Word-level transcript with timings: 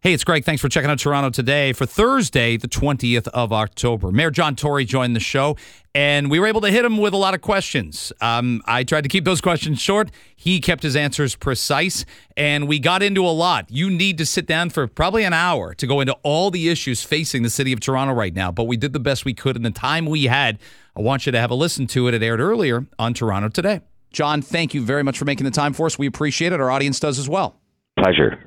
Hey, 0.00 0.12
it's 0.12 0.22
Greg. 0.22 0.44
Thanks 0.44 0.62
for 0.62 0.68
checking 0.68 0.88
out 0.88 1.00
Toronto 1.00 1.28
today 1.28 1.72
for 1.72 1.84
Thursday, 1.84 2.56
the 2.56 2.68
20th 2.68 3.26
of 3.34 3.52
October. 3.52 4.12
Mayor 4.12 4.30
John 4.30 4.54
Tory 4.54 4.84
joined 4.84 5.16
the 5.16 5.20
show, 5.20 5.56
and 5.92 6.30
we 6.30 6.38
were 6.38 6.46
able 6.46 6.60
to 6.60 6.70
hit 6.70 6.84
him 6.84 6.98
with 6.98 7.14
a 7.14 7.16
lot 7.16 7.34
of 7.34 7.40
questions. 7.40 8.12
Um, 8.20 8.62
I 8.64 8.84
tried 8.84 9.00
to 9.00 9.08
keep 9.08 9.24
those 9.24 9.40
questions 9.40 9.80
short. 9.80 10.12
He 10.36 10.60
kept 10.60 10.84
his 10.84 10.94
answers 10.94 11.34
precise, 11.34 12.04
and 12.36 12.68
we 12.68 12.78
got 12.78 13.02
into 13.02 13.26
a 13.26 13.34
lot. 13.34 13.72
You 13.72 13.90
need 13.90 14.18
to 14.18 14.24
sit 14.24 14.46
down 14.46 14.70
for 14.70 14.86
probably 14.86 15.24
an 15.24 15.32
hour 15.32 15.74
to 15.74 15.84
go 15.84 15.98
into 15.98 16.12
all 16.22 16.52
the 16.52 16.68
issues 16.68 17.02
facing 17.02 17.42
the 17.42 17.50
city 17.50 17.72
of 17.72 17.80
Toronto 17.80 18.14
right 18.14 18.32
now, 18.32 18.52
but 18.52 18.68
we 18.68 18.76
did 18.76 18.92
the 18.92 19.00
best 19.00 19.24
we 19.24 19.34
could 19.34 19.56
in 19.56 19.62
the 19.64 19.72
time 19.72 20.06
we 20.06 20.26
had. 20.26 20.60
I 20.94 21.00
want 21.00 21.26
you 21.26 21.32
to 21.32 21.40
have 21.40 21.50
a 21.50 21.56
listen 21.56 21.88
to 21.88 22.06
it. 22.06 22.14
It 22.14 22.22
aired 22.22 22.38
earlier 22.38 22.86
on 23.00 23.14
Toronto 23.14 23.48
Today. 23.48 23.80
John, 24.12 24.42
thank 24.42 24.74
you 24.74 24.82
very 24.84 25.02
much 25.02 25.18
for 25.18 25.24
making 25.24 25.44
the 25.44 25.50
time 25.50 25.72
for 25.72 25.86
us. 25.86 25.98
We 25.98 26.06
appreciate 26.06 26.52
it. 26.52 26.60
Our 26.60 26.70
audience 26.70 27.00
does 27.00 27.18
as 27.18 27.28
well. 27.28 27.58
Pleasure. 27.98 28.38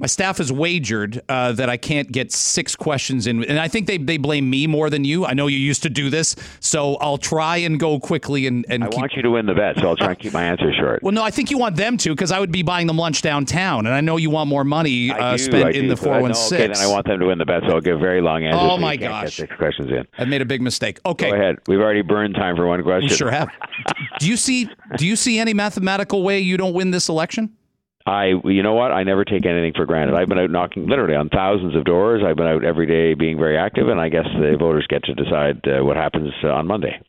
My 0.00 0.06
staff 0.06 0.38
has 0.38 0.50
wagered 0.50 1.20
uh, 1.28 1.52
that 1.52 1.68
I 1.68 1.76
can't 1.76 2.10
get 2.10 2.32
six 2.32 2.74
questions 2.74 3.26
in, 3.26 3.44
and 3.44 3.58
I 3.58 3.68
think 3.68 3.86
they, 3.86 3.98
they 3.98 4.16
blame 4.16 4.48
me 4.48 4.66
more 4.66 4.88
than 4.88 5.04
you. 5.04 5.26
I 5.26 5.34
know 5.34 5.46
you 5.46 5.58
used 5.58 5.82
to 5.82 5.90
do 5.90 6.08
this, 6.08 6.34
so 6.58 6.96
I'll 6.96 7.18
try 7.18 7.58
and 7.58 7.78
go 7.78 8.00
quickly. 8.00 8.46
And, 8.46 8.64
and 8.70 8.82
I 8.82 8.88
keep... 8.88 8.98
want 8.98 9.12
you 9.14 9.20
to 9.20 9.30
win 9.30 9.44
the 9.44 9.52
bet, 9.52 9.78
so 9.78 9.88
I'll 9.88 9.96
try 9.96 10.08
and 10.08 10.18
keep 10.18 10.32
my 10.32 10.42
answer 10.42 10.72
short. 10.72 11.02
Well, 11.02 11.12
no, 11.12 11.22
I 11.22 11.30
think 11.30 11.50
you 11.50 11.58
want 11.58 11.76
them 11.76 11.98
to 11.98 12.10
because 12.10 12.32
I 12.32 12.40
would 12.40 12.50
be 12.50 12.62
buying 12.62 12.86
them 12.86 12.96
lunch 12.96 13.20
downtown, 13.20 13.84
and 13.84 13.94
I 13.94 14.00
know 14.00 14.16
you 14.16 14.30
want 14.30 14.48
more 14.48 14.64
money 14.64 15.10
uh, 15.10 15.32
do, 15.32 15.38
spent 15.38 15.76
in 15.76 15.88
the 15.88 15.96
four 15.98 16.18
one 16.18 16.32
six. 16.32 16.52
Okay, 16.52 16.72
then 16.72 16.78
I 16.78 16.86
want 16.86 17.06
them 17.06 17.20
to 17.20 17.26
win 17.26 17.36
the 17.36 17.44
bet, 17.44 17.64
so 17.66 17.74
I'll 17.74 17.82
give 17.82 18.00
very 18.00 18.22
long 18.22 18.42
answers. 18.42 18.62
Oh 18.62 18.76
so 18.76 18.80
my 18.80 18.96
gosh, 18.96 19.24
get 19.24 19.32
six 19.32 19.56
questions 19.56 19.90
in. 19.90 20.06
I 20.16 20.24
made 20.24 20.40
a 20.40 20.46
big 20.46 20.62
mistake. 20.62 20.98
Okay, 21.04 21.28
go 21.28 21.36
ahead. 21.36 21.56
We've 21.66 21.80
already 21.80 22.00
burned 22.00 22.36
time 22.36 22.56
for 22.56 22.66
one 22.66 22.82
question. 22.82 23.10
We 23.10 23.14
sure 23.14 23.30
have. 23.30 23.50
do 24.18 24.26
you 24.26 24.38
see? 24.38 24.70
Do 24.96 25.06
you 25.06 25.14
see 25.14 25.38
any 25.38 25.52
mathematical 25.52 26.22
way 26.22 26.40
you 26.40 26.56
don't 26.56 26.72
win 26.72 26.90
this 26.90 27.10
election? 27.10 27.54
I, 28.06 28.32
you 28.44 28.62
know 28.62 28.74
what? 28.74 28.92
I 28.92 29.02
never 29.02 29.24
take 29.24 29.44
anything 29.44 29.72
for 29.74 29.84
granted. 29.84 30.16
I've 30.16 30.28
been 30.28 30.38
out 30.38 30.50
knocking 30.50 30.86
literally 30.86 31.14
on 31.14 31.28
thousands 31.28 31.76
of 31.76 31.84
doors. 31.84 32.22
I've 32.26 32.36
been 32.36 32.46
out 32.46 32.64
every 32.64 32.86
day 32.86 33.14
being 33.14 33.38
very 33.38 33.58
active, 33.58 33.88
and 33.88 34.00
I 34.00 34.08
guess 34.08 34.26
the 34.38 34.56
voters 34.58 34.86
get 34.88 35.04
to 35.04 35.14
decide 35.14 35.60
uh, 35.68 35.84
what 35.84 35.96
happens 35.96 36.32
uh, 36.42 36.48
on 36.48 36.66
Monday. 36.66 37.00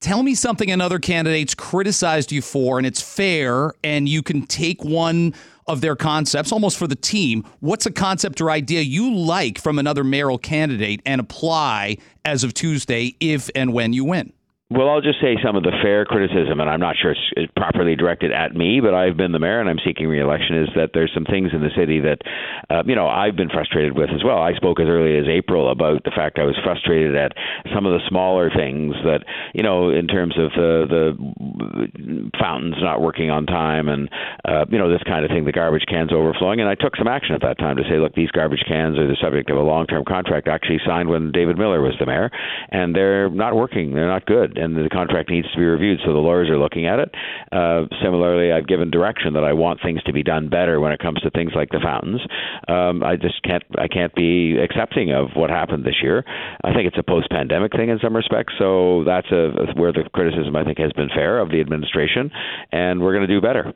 Tell 0.00 0.22
me 0.22 0.34
something 0.34 0.70
another 0.70 0.98
candidates 0.98 1.54
criticized 1.54 2.30
you 2.30 2.42
for, 2.42 2.78
and 2.78 2.86
it's 2.86 3.00
fair, 3.00 3.72
and 3.82 4.08
you 4.08 4.22
can 4.22 4.44
take 4.44 4.84
one 4.84 5.32
of 5.66 5.80
their 5.80 5.96
concepts 5.96 6.52
almost 6.52 6.76
for 6.76 6.86
the 6.86 6.96
team. 6.96 7.42
What's 7.60 7.86
a 7.86 7.90
concept 7.90 8.40
or 8.40 8.50
idea 8.50 8.82
you 8.82 9.14
like 9.14 9.58
from 9.58 9.78
another 9.78 10.04
mayoral 10.04 10.36
candidate 10.36 11.00
and 11.06 11.20
apply 11.20 11.96
as 12.24 12.44
of 12.44 12.52
Tuesday 12.52 13.16
if 13.20 13.48
and 13.54 13.72
when 13.72 13.94
you 13.94 14.04
win? 14.04 14.32
Well, 14.70 14.88
I'll 14.88 15.02
just 15.02 15.20
say 15.20 15.36
some 15.44 15.56
of 15.56 15.62
the 15.62 15.76
fair 15.82 16.06
criticism, 16.06 16.58
and 16.58 16.70
I'm 16.70 16.80
not 16.80 16.96
sure 16.96 17.14
it's 17.36 17.52
properly 17.54 17.96
directed 17.96 18.32
at 18.32 18.56
me, 18.56 18.80
but 18.80 18.94
I've 18.94 19.14
been 19.14 19.30
the 19.30 19.38
mayor 19.38 19.60
and 19.60 19.68
I'm 19.68 19.78
seeking 19.84 20.08
reelection. 20.08 20.56
Is 20.56 20.70
that 20.74 20.90
there's 20.94 21.12
some 21.12 21.26
things 21.26 21.50
in 21.52 21.60
the 21.60 21.68
city 21.76 22.00
that, 22.00 22.24
uh, 22.70 22.82
you 22.86 22.96
know, 22.96 23.06
I've 23.06 23.36
been 23.36 23.50
frustrated 23.50 23.94
with 23.94 24.08
as 24.08 24.24
well. 24.24 24.38
I 24.38 24.54
spoke 24.54 24.80
as 24.80 24.88
early 24.88 25.18
as 25.18 25.26
April 25.28 25.70
about 25.70 26.02
the 26.04 26.10
fact 26.10 26.38
I 26.38 26.44
was 26.44 26.56
frustrated 26.64 27.14
at 27.14 27.32
some 27.74 27.84
of 27.84 27.92
the 27.92 28.00
smaller 28.08 28.48
things 28.48 28.96
that, 29.04 29.20
you 29.52 29.62
know, 29.62 29.90
in 29.90 30.08
terms 30.08 30.34
of 30.38 30.50
the 30.56 30.88
the 30.88 32.30
fountains 32.40 32.76
not 32.80 33.02
working 33.02 33.28
on 33.28 33.44
time 33.44 33.88
and, 33.88 34.08
uh, 34.48 34.64
you 34.70 34.78
know, 34.78 34.90
this 34.90 35.02
kind 35.06 35.26
of 35.26 35.30
thing, 35.30 35.44
the 35.44 35.52
garbage 35.52 35.84
cans 35.86 36.10
overflowing. 36.10 36.60
And 36.60 36.70
I 36.70 36.74
took 36.74 36.96
some 36.96 37.06
action 37.06 37.34
at 37.34 37.42
that 37.42 37.58
time 37.58 37.76
to 37.76 37.84
say, 37.84 37.98
look, 37.98 38.14
these 38.14 38.30
garbage 38.30 38.64
cans 38.66 38.98
are 38.98 39.06
the 39.06 39.16
subject 39.20 39.50
of 39.50 39.58
a 39.58 39.62
long-term 39.62 40.04
contract 40.08 40.48
actually 40.48 40.80
signed 40.86 41.10
when 41.10 41.32
David 41.32 41.58
Miller 41.58 41.82
was 41.82 41.94
the 42.00 42.06
mayor, 42.06 42.30
and 42.70 42.96
they're 42.96 43.28
not 43.28 43.54
working. 43.54 43.92
They're 43.92 44.08
not 44.08 44.24
good 44.24 44.54
and 44.64 44.76
the 44.76 44.88
contract 44.88 45.30
needs 45.30 45.50
to 45.52 45.58
be 45.58 45.64
reviewed. 45.64 46.00
So 46.04 46.12
the 46.12 46.18
lawyers 46.18 46.48
are 46.50 46.58
looking 46.58 46.86
at 46.86 46.98
it. 46.98 47.14
Uh, 47.52 47.84
similarly, 48.02 48.52
I've 48.52 48.66
given 48.66 48.90
direction 48.90 49.34
that 49.34 49.44
I 49.44 49.52
want 49.52 49.80
things 49.82 50.02
to 50.04 50.12
be 50.12 50.22
done 50.22 50.48
better 50.48 50.80
when 50.80 50.92
it 50.92 51.00
comes 51.00 51.20
to 51.20 51.30
things 51.30 51.52
like 51.54 51.70
the 51.70 51.80
fountains. 51.82 52.20
Um, 52.68 53.02
I 53.04 53.16
just 53.16 53.42
can't 53.42 53.62
I 53.78 53.88
can't 53.88 54.14
be 54.14 54.56
accepting 54.58 55.12
of 55.12 55.28
what 55.34 55.50
happened 55.50 55.84
this 55.84 56.02
year. 56.02 56.24
I 56.64 56.72
think 56.72 56.88
it's 56.88 56.98
a 56.98 57.02
post-pandemic 57.02 57.72
thing 57.72 57.90
in 57.90 57.98
some 58.02 58.16
respects. 58.16 58.54
So 58.58 59.04
that's 59.04 59.30
a, 59.30 59.72
where 59.76 59.92
the 59.92 60.08
criticism 60.12 60.56
I 60.56 60.64
think 60.64 60.78
has 60.78 60.92
been 60.92 61.08
fair 61.08 61.38
of 61.38 61.50
the 61.50 61.60
administration, 61.60 62.30
and 62.72 63.00
we're 63.00 63.14
going 63.14 63.26
to 63.28 63.34
do 63.34 63.40
better. 63.40 63.72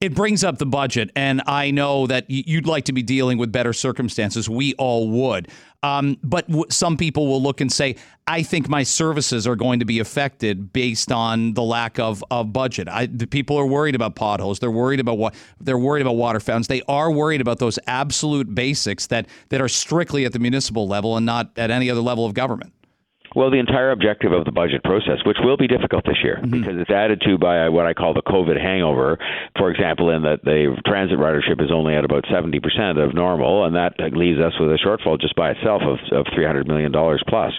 It 0.00 0.14
brings 0.14 0.44
up 0.44 0.58
the 0.58 0.66
budget, 0.66 1.10
and 1.16 1.40
I 1.46 1.70
know 1.70 2.06
that 2.06 2.26
you'd 2.28 2.66
like 2.66 2.84
to 2.86 2.92
be 2.92 3.02
dealing 3.02 3.38
with 3.38 3.50
better 3.50 3.72
circumstances. 3.72 4.48
We 4.48 4.74
all 4.74 5.08
would. 5.08 5.48
Um, 5.82 6.16
but 6.22 6.46
w- 6.48 6.64
some 6.70 6.96
people 6.96 7.26
will 7.26 7.42
look 7.42 7.60
and 7.60 7.70
say, 7.70 7.96
I 8.26 8.42
think 8.42 8.68
my 8.68 8.82
services 8.82 9.46
are 9.46 9.56
going 9.56 9.80
to 9.80 9.84
be 9.84 10.00
affected 10.00 10.72
based 10.72 11.12
on 11.12 11.52
the 11.54 11.62
lack 11.62 11.98
of, 11.98 12.24
of 12.30 12.52
budget. 12.52 12.88
I, 12.88 13.06
the 13.06 13.26
people 13.26 13.56
are 13.58 13.66
worried 13.66 13.94
about 13.94 14.14
potholes. 14.14 14.58
They're 14.58 14.70
worried 14.70 15.00
about 15.00 15.18
what 15.18 15.34
they're 15.60 15.78
worried 15.78 16.00
about 16.00 16.16
water 16.16 16.40
fountains. 16.40 16.68
They 16.68 16.82
are 16.88 17.10
worried 17.10 17.42
about 17.42 17.58
those 17.58 17.78
absolute 17.86 18.54
basics 18.54 19.06
that, 19.08 19.26
that 19.50 19.60
are 19.60 19.68
strictly 19.68 20.24
at 20.24 20.32
the 20.32 20.38
municipal 20.38 20.88
level 20.88 21.16
and 21.18 21.26
not 21.26 21.50
at 21.58 21.70
any 21.70 21.90
other 21.90 22.00
level 22.00 22.24
of 22.24 22.32
government. 22.32 22.72
Well, 23.34 23.50
the 23.50 23.58
entire 23.58 23.90
objective 23.90 24.32
of 24.32 24.44
the 24.44 24.52
budget 24.52 24.84
process, 24.84 25.18
which 25.26 25.38
will 25.42 25.56
be 25.56 25.66
difficult 25.66 26.04
this 26.04 26.22
year 26.22 26.38
mm-hmm. 26.40 26.50
because 26.50 26.74
it's 26.78 26.90
added 26.90 27.20
to 27.26 27.36
by 27.38 27.68
what 27.68 27.86
I 27.86 27.94
call 27.94 28.14
the 28.14 28.22
COVID 28.22 28.60
hangover. 28.60 29.18
For 29.58 29.70
example, 29.70 30.10
in 30.10 30.22
that 30.22 30.44
the 30.44 30.76
transit 30.86 31.18
ridership 31.18 31.62
is 31.62 31.70
only 31.72 31.94
at 31.94 32.04
about 32.04 32.24
70% 32.24 32.58
of 33.02 33.14
normal, 33.14 33.64
and 33.64 33.74
that 33.74 33.98
leaves 34.12 34.40
us 34.40 34.52
with 34.60 34.70
a 34.70 34.78
shortfall 34.78 35.20
just 35.20 35.34
by 35.34 35.50
itself 35.50 35.82
of, 35.82 35.98
of 36.12 36.26
$300 36.26 36.66
million 36.66 36.92
plus. 36.92 37.52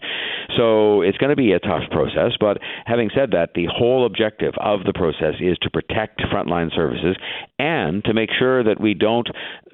So 0.57 1.01
it's 1.01 1.17
going 1.17 1.29
to 1.29 1.35
be 1.35 1.51
a 1.51 1.59
tough 1.59 1.83
process. 1.91 2.31
But 2.39 2.57
having 2.85 3.09
said 3.15 3.31
that, 3.31 3.51
the 3.55 3.67
whole 3.69 4.05
objective 4.05 4.53
of 4.59 4.83
the 4.85 4.93
process 4.93 5.35
is 5.39 5.57
to 5.61 5.69
protect 5.69 6.21
frontline 6.31 6.73
services 6.73 7.17
and 7.59 8.03
to 8.05 8.13
make 8.13 8.29
sure 8.37 8.63
that 8.63 8.79
we 8.79 8.93
don't 8.93 9.27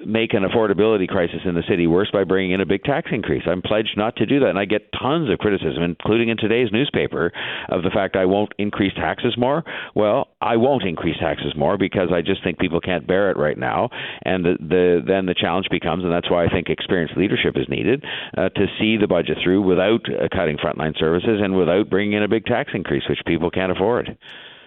make 0.04 0.34
an 0.34 0.42
affordability 0.42 1.06
crisis 1.06 1.40
in 1.44 1.54
the 1.54 1.62
city 1.68 1.86
worse 1.86 2.10
by 2.12 2.24
bringing 2.24 2.52
in 2.52 2.60
a 2.60 2.66
big 2.66 2.82
tax 2.82 3.10
increase. 3.12 3.42
I'm 3.46 3.62
pledged 3.62 3.94
not 3.96 4.16
to 4.16 4.26
do 4.26 4.40
that, 4.40 4.48
and 4.48 4.58
I 4.58 4.64
get 4.64 4.90
tons 5.00 5.30
of 5.30 5.38
criticism, 5.38 5.82
including 5.82 6.28
in 6.28 6.36
today's 6.36 6.68
newspaper, 6.72 7.32
of 7.68 7.82
the 7.82 7.90
fact 7.90 8.16
I 8.16 8.24
won't 8.24 8.52
increase 8.58 8.92
taxes 8.94 9.34
more. 9.38 9.64
Well, 9.94 10.28
I 10.40 10.56
won't 10.56 10.82
increase 10.82 11.16
taxes 11.18 11.52
more 11.56 11.78
because 11.78 12.08
I 12.12 12.20
just 12.22 12.42
think 12.42 12.58
people 12.58 12.80
can't 12.80 13.06
bear 13.06 13.30
it 13.30 13.36
right 13.36 13.58
now, 13.58 13.90
and 14.24 14.44
the, 14.44 14.56
the 14.58 15.02
then 15.06 15.26
the 15.26 15.34
challenge 15.34 15.66
becomes, 15.70 16.04
and 16.04 16.12
that's 16.12 16.30
why 16.30 16.44
I 16.44 16.48
think 16.48 16.68
experienced 16.68 17.16
leadership 17.16 17.56
is 17.56 17.68
needed 17.68 18.04
uh, 18.36 18.48
to 18.48 18.66
see 18.80 18.96
the 18.96 19.06
budget 19.06 19.38
through 19.42 19.62
without 19.62 20.00
uh, 20.08 20.28
cutting 20.32 20.56
frontline 20.56 20.71
services 20.98 21.40
and 21.42 21.56
without 21.56 21.90
bringing 21.90 22.14
in 22.14 22.22
a 22.22 22.28
big 22.28 22.44
tax 22.44 22.70
increase, 22.74 23.04
which 23.08 23.20
people 23.26 23.50
can't 23.50 23.72
afford. 23.72 24.16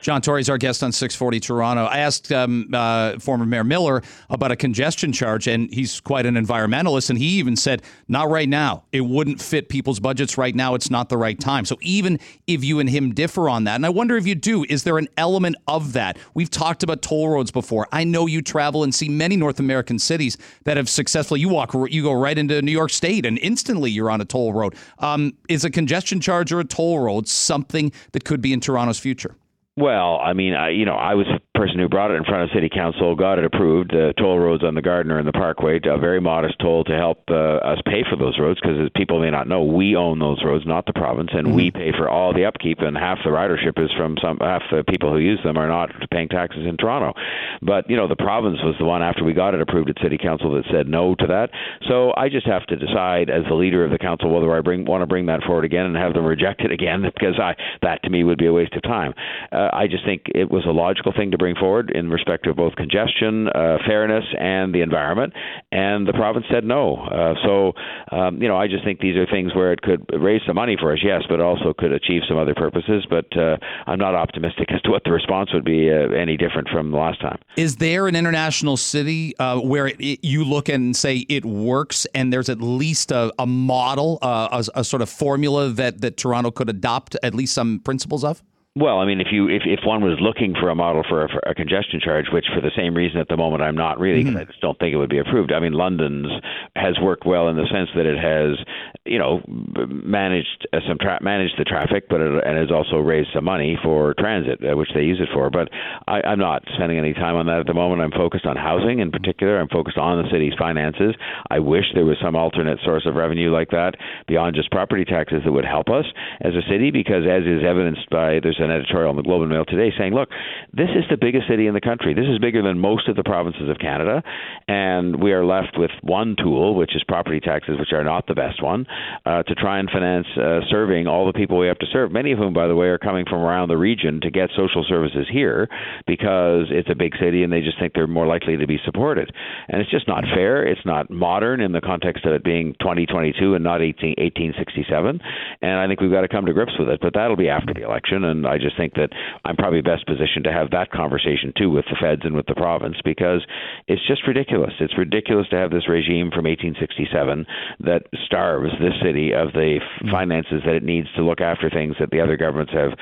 John 0.02 0.22
Tory 0.22 0.42
is 0.42 0.50
our 0.50 0.58
guest 0.60 0.84
on 0.84 0.92
640 0.92 1.40
Toronto. 1.40 1.86
I 1.86 1.98
asked 1.98 2.32
um, 2.32 2.70
uh, 2.72 3.18
former 3.18 3.46
Mayor 3.46 3.64
Miller 3.64 4.04
about 4.30 4.52
a 4.52 4.56
congestion 4.56 5.12
charge, 5.12 5.48
and 5.48 5.74
he's 5.74 6.00
quite 6.00 6.28
an 6.28 6.36
environmentalist, 6.36 7.10
and 7.10 7.18
he 7.18 7.26
even 7.40 7.56
said, 7.56 7.82
not 8.08 8.30
right 8.30 8.48
now. 8.48 8.84
It 8.92 9.02
wouldn't 9.02 9.42
fit 9.42 9.68
people's 9.68 10.00
budgets 10.00 10.38
right 10.38 10.54
now. 10.54 10.76
It's 10.76 10.92
not 10.92 11.10
the 11.10 11.18
right 11.18 11.40
time. 11.40 11.66
So 11.66 11.78
even 11.82 12.20
if 12.46 12.64
you 12.64 12.80
and 12.80 12.88
him 12.88 13.16
differ 13.16 13.50
on 13.50 13.64
that, 13.64 13.76
and 13.76 13.86
I 13.86 13.90
wonder 13.90 14.16
if 14.16 14.28
you 14.28 14.36
do, 14.36 14.64
is 14.70 14.84
there 14.84 15.00
an 15.00 15.08
element 15.18 15.56
of 15.68 15.94
that? 15.94 16.18
We've 16.36 16.52
talked 16.52 16.84
about 16.84 17.02
toll 17.02 17.30
roads 17.30 17.50
before. 17.50 17.88
I 17.92 18.04
know 18.04 18.28
you 18.28 18.42
travel 18.42 18.84
and 18.84 18.94
see 18.94 19.10
many 19.10 19.36
North 19.36 19.60
American 19.60 19.98
cities 19.98 20.38
that 20.66 20.78
have 20.78 20.90
successfully, 20.90 21.40
you 21.40 21.50
walk, 21.50 21.74
you 21.90 22.04
go 22.04 22.14
right 22.14 22.38
into 22.38 22.62
New 22.62 22.72
York 22.72 22.92
State, 22.92 23.26
and 23.26 23.40
instantly 23.40 23.90
you're 23.90 24.12
on 24.12 24.22
a 24.22 24.26
toll 24.26 24.54
road. 24.54 24.76
Um, 25.00 25.34
is 25.50 25.66
a 25.66 25.72
congestion 25.72 26.22
charge 26.22 26.52
or 26.52 26.60
a 26.60 26.66
toll 26.66 27.00
road 27.00 27.28
something 27.28 27.92
that 28.12 28.24
could 28.24 28.42
be 28.42 28.54
in 28.54 28.60
Toronto's 28.60 29.00
future? 29.00 29.36
Well, 29.78 30.20
I 30.20 30.34
mean, 30.34 30.54
I, 30.54 30.70
you 30.70 30.86
know, 30.86 30.96
I 30.96 31.16
was 31.16 31.28
person 31.56 31.80
who 31.80 31.88
brought 31.88 32.12
it 32.12 32.16
in 32.16 32.26
front 32.26 32.44
of 32.44 32.50
City 32.54 32.70
Council 32.70 33.16
got 33.16 33.40
it 33.40 33.46
approved. 33.46 33.92
The 33.92 34.14
toll 34.18 34.38
roads 34.40 34.64
on 34.64 34.76
the 34.76 34.82
Gardiner 34.82 35.18
and 35.18 35.28
the 35.28 35.34
Parkway, 35.34 35.80
a 35.84 35.98
very 35.98 36.20
modest 36.20 36.60
toll 36.60 36.84
to 36.84 36.96
help 36.96 37.24
uh, 37.30 37.64
us 37.64 37.80
pay 37.86 38.04
for 38.10 38.18
those 38.18 38.38
roads 38.38 38.60
because 38.62 38.90
people 38.96 39.22
may 39.22 39.32
not 39.32 39.48
know 39.48 39.64
we 39.64 39.96
own 39.96 40.20
those 40.20 40.44
roads, 40.44 40.66
not 40.68 40.86
the 40.86 40.94
province, 40.94 41.30
and 41.34 41.48
mm-hmm. 41.48 41.56
we 41.56 41.72
pay 41.72 41.92
for 41.92 42.10
all 42.10 42.34
the 42.34 42.46
upkeep. 42.46 42.80
And 42.80 42.98
half 42.98 43.20
the 43.24 43.32
ridership 43.32 43.82
is 43.84 43.90
from 43.98 44.18
some 44.22 44.38
half 44.40 44.64
the 44.70 44.84
people 44.84 45.12
who 45.12 45.20
use 45.20 45.40
them 45.44 45.58
are 45.58 45.68
not 45.68 45.90
paying 46.12 46.28
taxes 46.28 46.66
in 46.68 46.78
Toronto. 46.78 47.14
But 47.62 47.90
you 47.90 47.96
know, 47.96 48.08
the 48.08 48.16
province 48.16 48.60
was 48.62 48.76
the 48.78 48.86
one 48.86 49.02
after 49.02 49.24
we 49.24 49.34
got 49.34 49.54
it 49.54 49.62
approved 49.62 49.90
at 49.90 50.02
City 50.02 50.18
Council 50.18 50.54
that 50.56 50.66
said 50.72 50.88
no 50.88 51.16
to 51.16 51.28
that. 51.28 51.52
So 51.88 52.14
I 52.18 52.28
just 52.30 52.48
have 52.48 52.66
to 52.68 52.76
decide 52.76 53.30
as 53.30 53.44
the 53.48 53.56
leader 53.56 53.86
of 53.86 53.92
the 53.92 53.98
council 53.98 54.30
whether 54.34 54.54
I 54.56 54.62
bring 54.62 54.86
want 54.86 55.04
to 55.04 55.08
bring 55.08 55.28
that 55.28 55.44
forward 55.44 55.66
again 55.66 55.86
and 55.86 55.96
have 55.96 56.14
them 56.14 56.26
reject 56.26 56.62
it 56.62 56.72
again 56.72 57.04
because 57.14 57.40
I 57.40 57.56
that 57.82 58.04
to 58.04 58.10
me 58.10 58.24
would 58.24 58.38
be 58.38 58.48
a 58.48 58.54
waste 58.54 58.74
of 58.74 58.84
time. 58.84 59.14
Uh, 59.52 59.70
I 59.72 59.88
just 59.88 60.04
think 60.04 60.24
it 60.34 60.52
was 60.52 60.66
a 60.66 60.72
logical 60.72 61.14
thing 61.16 61.32
to 61.32 61.38
bring 61.38 61.45
forward 61.54 61.92
in 61.94 62.10
respect 62.10 62.48
of 62.48 62.56
both 62.56 62.76
congestion, 62.76 63.50
uh, 63.50 63.78
fairness, 63.86 64.24
and 64.40 64.74
the 64.74 64.82
environment. 64.82 65.34
And 65.72 66.08
the 66.08 66.14
province 66.14 66.46
said 66.50 66.64
no. 66.64 66.96
Uh, 66.96 67.34
so, 67.44 67.74
um, 68.16 68.42
you 68.42 68.48
know, 68.48 68.58
I 68.58 68.68
just 68.68 68.84
think 68.84 69.00
these 69.00 69.16
are 69.18 69.28
things 69.28 69.54
where 69.54 69.72
it 69.72 69.82
could 69.82 70.10
raise 70.18 70.42
some 70.48 70.56
money 70.56 70.78
for 70.80 70.94
us, 70.94 71.00
yes, 71.04 71.24
but 71.30 71.40
also 71.40 71.74
could 71.78 71.92
achieve 71.92 72.24
some 72.28 72.38
other 72.38 72.56
purposes. 72.56 73.06
But 73.10 73.26
uh, 73.38 73.58
I'm 73.86 74.00
not 74.00 74.16
optimistic 74.16 74.72
as 74.74 74.82
to 74.84 74.90
what 74.90 75.04
the 75.04 75.12
response 75.12 75.54
would 75.54 75.66
be 75.66 75.92
uh, 75.92 76.10
any 76.10 76.38
different 76.38 76.70
from 76.70 76.92
last 76.92 77.22
time. 77.22 77.38
Is 77.58 77.76
there 77.76 78.08
an 78.08 78.16
international 78.16 78.78
city 78.78 79.38
uh, 79.38 79.60
where 79.60 79.88
it, 79.88 80.00
it, 80.00 80.20
you 80.24 80.44
look 80.44 80.70
and 80.70 80.96
say 80.96 81.26
it 81.30 81.46
works, 81.46 82.08
and 82.16 82.32
there's 82.32 82.50
at 82.50 82.62
least 82.62 83.12
a, 83.12 83.34
a 83.38 83.46
model, 83.46 84.18
uh, 84.22 84.64
a, 84.76 84.80
a 84.80 84.84
sort 84.84 85.02
of 85.02 85.10
formula 85.10 85.70
that 85.70 86.02
that 86.02 86.18
Toronto 86.18 86.52
could 86.52 86.70
adopt 86.70 87.18
at 87.22 87.34
least 87.34 87.54
some 87.54 87.80
principles 87.80 88.24
of? 88.24 88.42
Well, 88.78 89.00
I 89.00 89.06
mean, 89.06 89.22
if 89.22 89.28
you 89.32 89.48
if, 89.48 89.62
if 89.64 89.80
one 89.86 90.04
was 90.04 90.20
looking 90.20 90.54
for 90.54 90.70
a 90.70 90.76
model 90.76 91.02
for 91.08 91.24
a, 91.24 91.30
for 91.30 91.40
a 91.48 91.56
congestion 91.56 92.02
charge, 92.04 92.26
which 92.34 92.44
for 92.54 92.60
the 92.60 92.72
same 92.76 92.94
reason 92.94 93.22
at 93.22 93.30
the 93.30 93.38
moment 93.38 93.64
I'm 93.64 93.78
not 93.78 94.00
really, 94.00 94.20
because 94.20 94.36
mm-hmm. 94.36 94.50
I 94.50 94.52
just 94.52 94.60
don't 94.60 94.78
think 94.80 94.92
it 94.92 94.98
would 94.98 95.10
be 95.10 95.20
approved. 95.20 95.54
I 95.54 95.62
mean, 95.62 95.72
London's 95.72 96.28
has 96.76 97.00
worked 97.02 97.26
well 97.26 97.48
in 97.48 97.56
the 97.56 97.64
sense 97.72 97.88
that 97.96 98.06
it 98.06 98.20
has, 98.20 98.60
you 99.06 99.18
know, 99.18 99.40
managed 99.88 100.68
uh, 100.74 100.80
some 100.86 100.98
tra- 101.00 101.24
managed 101.24 101.56
the 101.58 101.64
traffic, 101.64 102.10
but 102.10 102.20
it, 102.20 102.44
and 102.44 102.58
has 102.58 102.70
also 102.70 102.98
raised 102.98 103.30
some 103.34 103.46
money 103.46 103.80
for 103.82 104.14
transit, 104.20 104.60
uh, 104.60 104.76
which 104.76 104.90
they 104.94 105.04
use 105.04 105.22
it 105.22 105.30
for. 105.34 105.50
But 105.50 105.70
I, 106.06 106.20
I'm 106.28 106.40
not 106.40 106.64
spending 106.76 107.00
any 107.00 107.14
time 107.14 107.38
on 107.38 107.46
that 107.46 107.60
at 107.60 107.68
the 107.68 107.74
moment. 107.74 108.02
I'm 108.02 108.12
focused 108.12 108.46
on 108.46 108.58
housing 108.58 109.00
in 109.00 109.10
particular. 109.10 109.58
I'm 109.58 109.70
focused 109.70 109.98
on 109.98 110.22
the 110.22 110.30
city's 110.30 110.54
finances. 110.60 111.16
I 111.50 111.60
wish 111.60 111.86
there 111.94 112.04
was 112.04 112.18
some 112.22 112.36
alternate 112.36 112.80
source 112.84 113.06
of 113.06 113.16
revenue 113.16 113.54
like 113.54 113.70
that 113.70 113.96
beyond 114.28 114.58
just 114.58 114.70
property 114.70 115.06
taxes 115.06 115.44
that 115.46 115.52
would 115.54 115.64
help 115.64 115.88
us 115.88 116.04
as 116.42 116.52
a 116.56 116.68
city, 116.70 116.92
because 116.92 117.24
as 117.24 117.48
is 117.48 117.64
evidenced 117.64 118.10
by 118.12 118.44
there's 118.44 118.60
an 118.66 118.72
editorial 118.72 119.12
in 119.12 119.18
the 119.18 119.24
Globe 119.24 119.42
and 119.42 119.52
Mail 119.52 119.66
today 119.66 119.94
saying, 119.98 120.14
look, 120.14 120.30
this 120.74 120.90
is 120.96 121.06
the 121.10 121.18
biggest 121.18 121.48
city 121.48 121.68
in 121.68 121.74
the 121.74 121.82
country. 121.82 122.14
This 122.14 122.28
is 122.28 122.40
bigger 122.40 122.62
than 122.62 122.80
most 122.80 123.08
of 123.08 123.16
the 123.16 123.24
provinces 123.24 123.70
of 123.70 123.78
Canada, 123.80 124.24
and 124.68 125.22
we 125.22 125.32
are 125.32 125.46
left 125.46 125.78
with 125.78 125.92
one 126.02 126.36
tool, 126.38 126.76
which 126.76 126.96
is 126.96 127.04
property 127.08 127.40
taxes, 127.40 127.78
which 127.80 127.94
are 127.94 128.04
not 128.04 128.28
the 128.28 128.36
best 128.36 128.62
one, 128.62 128.86
uh, 129.26 129.44
to 129.44 129.56
try 129.56 129.80
and 129.80 129.90
finance 129.90 130.28
uh, 130.38 130.60
serving 130.70 131.08
all 131.08 131.26
the 131.26 131.34
people 131.34 131.58
we 131.58 131.68
have 131.68 131.80
to 131.80 131.88
serve. 131.92 132.12
Many 132.12 132.32
of 132.32 132.40
whom, 132.40 132.54
by 132.54 132.68
the 132.68 132.76
way, 132.76 132.88
are 132.88 132.98
coming 132.98 133.26
from 133.30 133.42
around 133.42 133.70
the 133.70 133.78
region 133.78 134.20
to 134.22 134.32
get 134.32 134.50
social 134.56 134.86
services 134.88 135.28
here 135.32 135.70
because 136.08 136.68
it's 136.70 136.90
a 136.90 136.96
big 136.96 137.14
city 137.20 137.44
and 137.44 137.52
they 137.52 137.62
just 137.62 137.80
think 137.80 137.94
they're 137.94 138.08
more 138.08 138.28
likely 138.28 138.58
to 138.58 138.68
be 138.68 138.80
supported. 138.84 139.32
And 139.68 139.82
it's 139.82 139.92
just 139.92 140.08
not 140.08 140.24
fair. 140.34 140.66
It's 140.66 140.86
not 140.86 141.10
modern 141.10 141.62
in 141.62 141.72
the 141.72 141.82
context 141.82 142.26
of 142.26 142.34
it 142.34 142.44
being 142.44 142.76
2022 142.80 143.56
and 143.56 143.64
not 143.64 143.82
18, 143.82 144.16
1867. 144.18 145.20
And 145.62 145.80
I 145.80 145.88
think 145.88 146.02
we've 146.02 146.12
got 146.12 146.22
to 146.22 146.28
come 146.28 146.46
to 146.46 146.54
grips 146.54 146.74
with 146.80 146.90
it. 146.90 147.00
But 147.02 147.14
that'll 147.14 147.36
be 147.36 147.50
after 147.50 147.74
the 147.74 147.84
election. 147.84 148.24
And 148.24 148.46
just 148.58 148.78
think 148.78 148.94
that 148.96 149.10
I'm 149.44 149.56
probably 149.56 149.82
best 149.82 150.06
positioned 150.06 150.46
to 150.46 150.52
have 150.52 150.72
that 150.72 150.92
conversation 150.92 151.54
too 151.58 151.70
with 151.70 151.86
the 151.86 151.98
feds 152.00 152.22
and 152.24 152.36
with 152.36 152.46
the 152.48 152.56
province 152.56 152.98
because 153.04 153.46
it's 153.88 154.06
just 154.08 154.28
ridiculous. 154.28 154.74
It's 154.80 154.98
ridiculous 154.98 155.48
to 155.50 155.58
have 155.58 155.72
this 155.72 155.88
regime 155.88 156.32
from 156.32 156.46
1867 156.46 157.46
that 157.82 158.04
starves 158.26 158.72
this 158.80 158.94
city 159.02 159.34
of 159.34 159.54
the 159.54 159.80
mm. 159.80 160.12
finances 160.12 160.62
that 160.66 160.76
it 160.76 160.84
needs 160.84 161.08
to 161.16 161.24
look 161.24 161.42
after 161.42 161.70
things 161.70 161.96
that 162.00 162.12
the 162.12 162.22
other 162.22 162.38
governments 162.38 162.74
have 162.74 162.94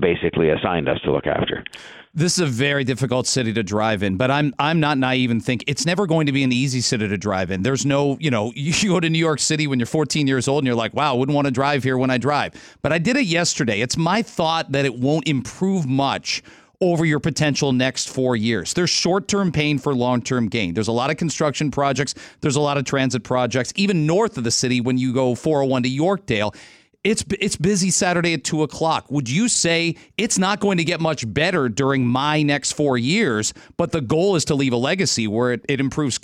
basically 0.00 0.50
assigned 0.50 0.88
us 0.88 1.00
to 1.02 1.12
look 1.12 1.26
after. 1.26 1.64
This 2.14 2.34
is 2.34 2.40
a 2.40 2.46
very 2.46 2.84
difficult 2.84 3.26
city 3.26 3.54
to 3.54 3.62
drive 3.62 4.02
in, 4.02 4.18
but 4.18 4.30
I'm 4.30 4.52
I'm 4.58 4.80
not 4.80 4.98
naive 4.98 5.30
and 5.30 5.42
think 5.42 5.64
it's 5.66 5.86
never 5.86 6.06
going 6.06 6.26
to 6.26 6.32
be 6.32 6.42
an 6.42 6.52
easy 6.52 6.82
city 6.82 7.08
to 7.08 7.16
drive 7.16 7.50
in. 7.50 7.62
There's 7.62 7.86
no, 7.86 8.18
you 8.20 8.30
know, 8.30 8.52
you 8.56 8.90
go 8.90 9.00
to 9.00 9.08
New 9.08 9.18
York 9.18 9.40
City 9.40 9.66
when 9.66 9.78
you're 9.78 9.86
14 9.86 10.26
years 10.26 10.46
old 10.46 10.58
and 10.58 10.66
you're 10.66 10.76
like, 10.76 10.92
wow, 10.92 11.14
I 11.14 11.16
wouldn't 11.16 11.34
want 11.34 11.46
to 11.46 11.50
drive 11.50 11.82
here 11.82 11.96
when 11.96 12.10
I 12.10 12.18
drive. 12.18 12.52
But 12.82 12.92
I 12.92 12.98
did 12.98 13.16
it 13.16 13.24
yesterday. 13.24 13.80
It's 13.80 13.96
my 13.96 14.20
thought 14.20 14.72
that 14.72 14.84
it 14.84 14.94
won't 14.94 15.26
improve 15.26 15.86
much 15.86 16.42
over 16.82 17.06
your 17.06 17.20
potential 17.20 17.72
next 17.72 18.10
four 18.10 18.36
years. 18.36 18.74
There's 18.74 18.90
short 18.90 19.26
term 19.26 19.50
pain 19.50 19.78
for 19.78 19.94
long 19.94 20.20
term 20.20 20.48
gain. 20.48 20.74
There's 20.74 20.88
a 20.88 20.92
lot 20.92 21.08
of 21.08 21.16
construction 21.16 21.70
projects, 21.70 22.14
there's 22.42 22.56
a 22.56 22.60
lot 22.60 22.76
of 22.76 22.84
transit 22.84 23.24
projects, 23.24 23.72
even 23.74 24.06
north 24.06 24.36
of 24.36 24.44
the 24.44 24.50
city 24.50 24.82
when 24.82 24.98
you 24.98 25.14
go 25.14 25.34
401 25.34 25.84
to 25.84 25.88
Yorkdale 25.88 26.54
it's 27.04 27.24
it's 27.40 27.56
busy 27.56 27.90
Saturday 27.90 28.32
at 28.32 28.44
two 28.44 28.62
o'clock. 28.62 29.10
Would 29.10 29.28
you 29.28 29.48
say 29.48 29.96
it's 30.16 30.38
not 30.38 30.60
going 30.60 30.78
to 30.78 30.84
get 30.84 31.00
much 31.00 31.30
better 31.32 31.68
during 31.68 32.06
my 32.06 32.42
next 32.42 32.72
four 32.72 32.96
years? 32.96 33.52
But 33.76 33.92
the 33.92 34.00
goal 34.00 34.36
is 34.36 34.44
to 34.46 34.54
leave 34.54 34.72
a 34.72 34.76
legacy 34.76 35.26
where 35.26 35.52
it, 35.52 35.64
it 35.68 35.80
improves 35.80 36.20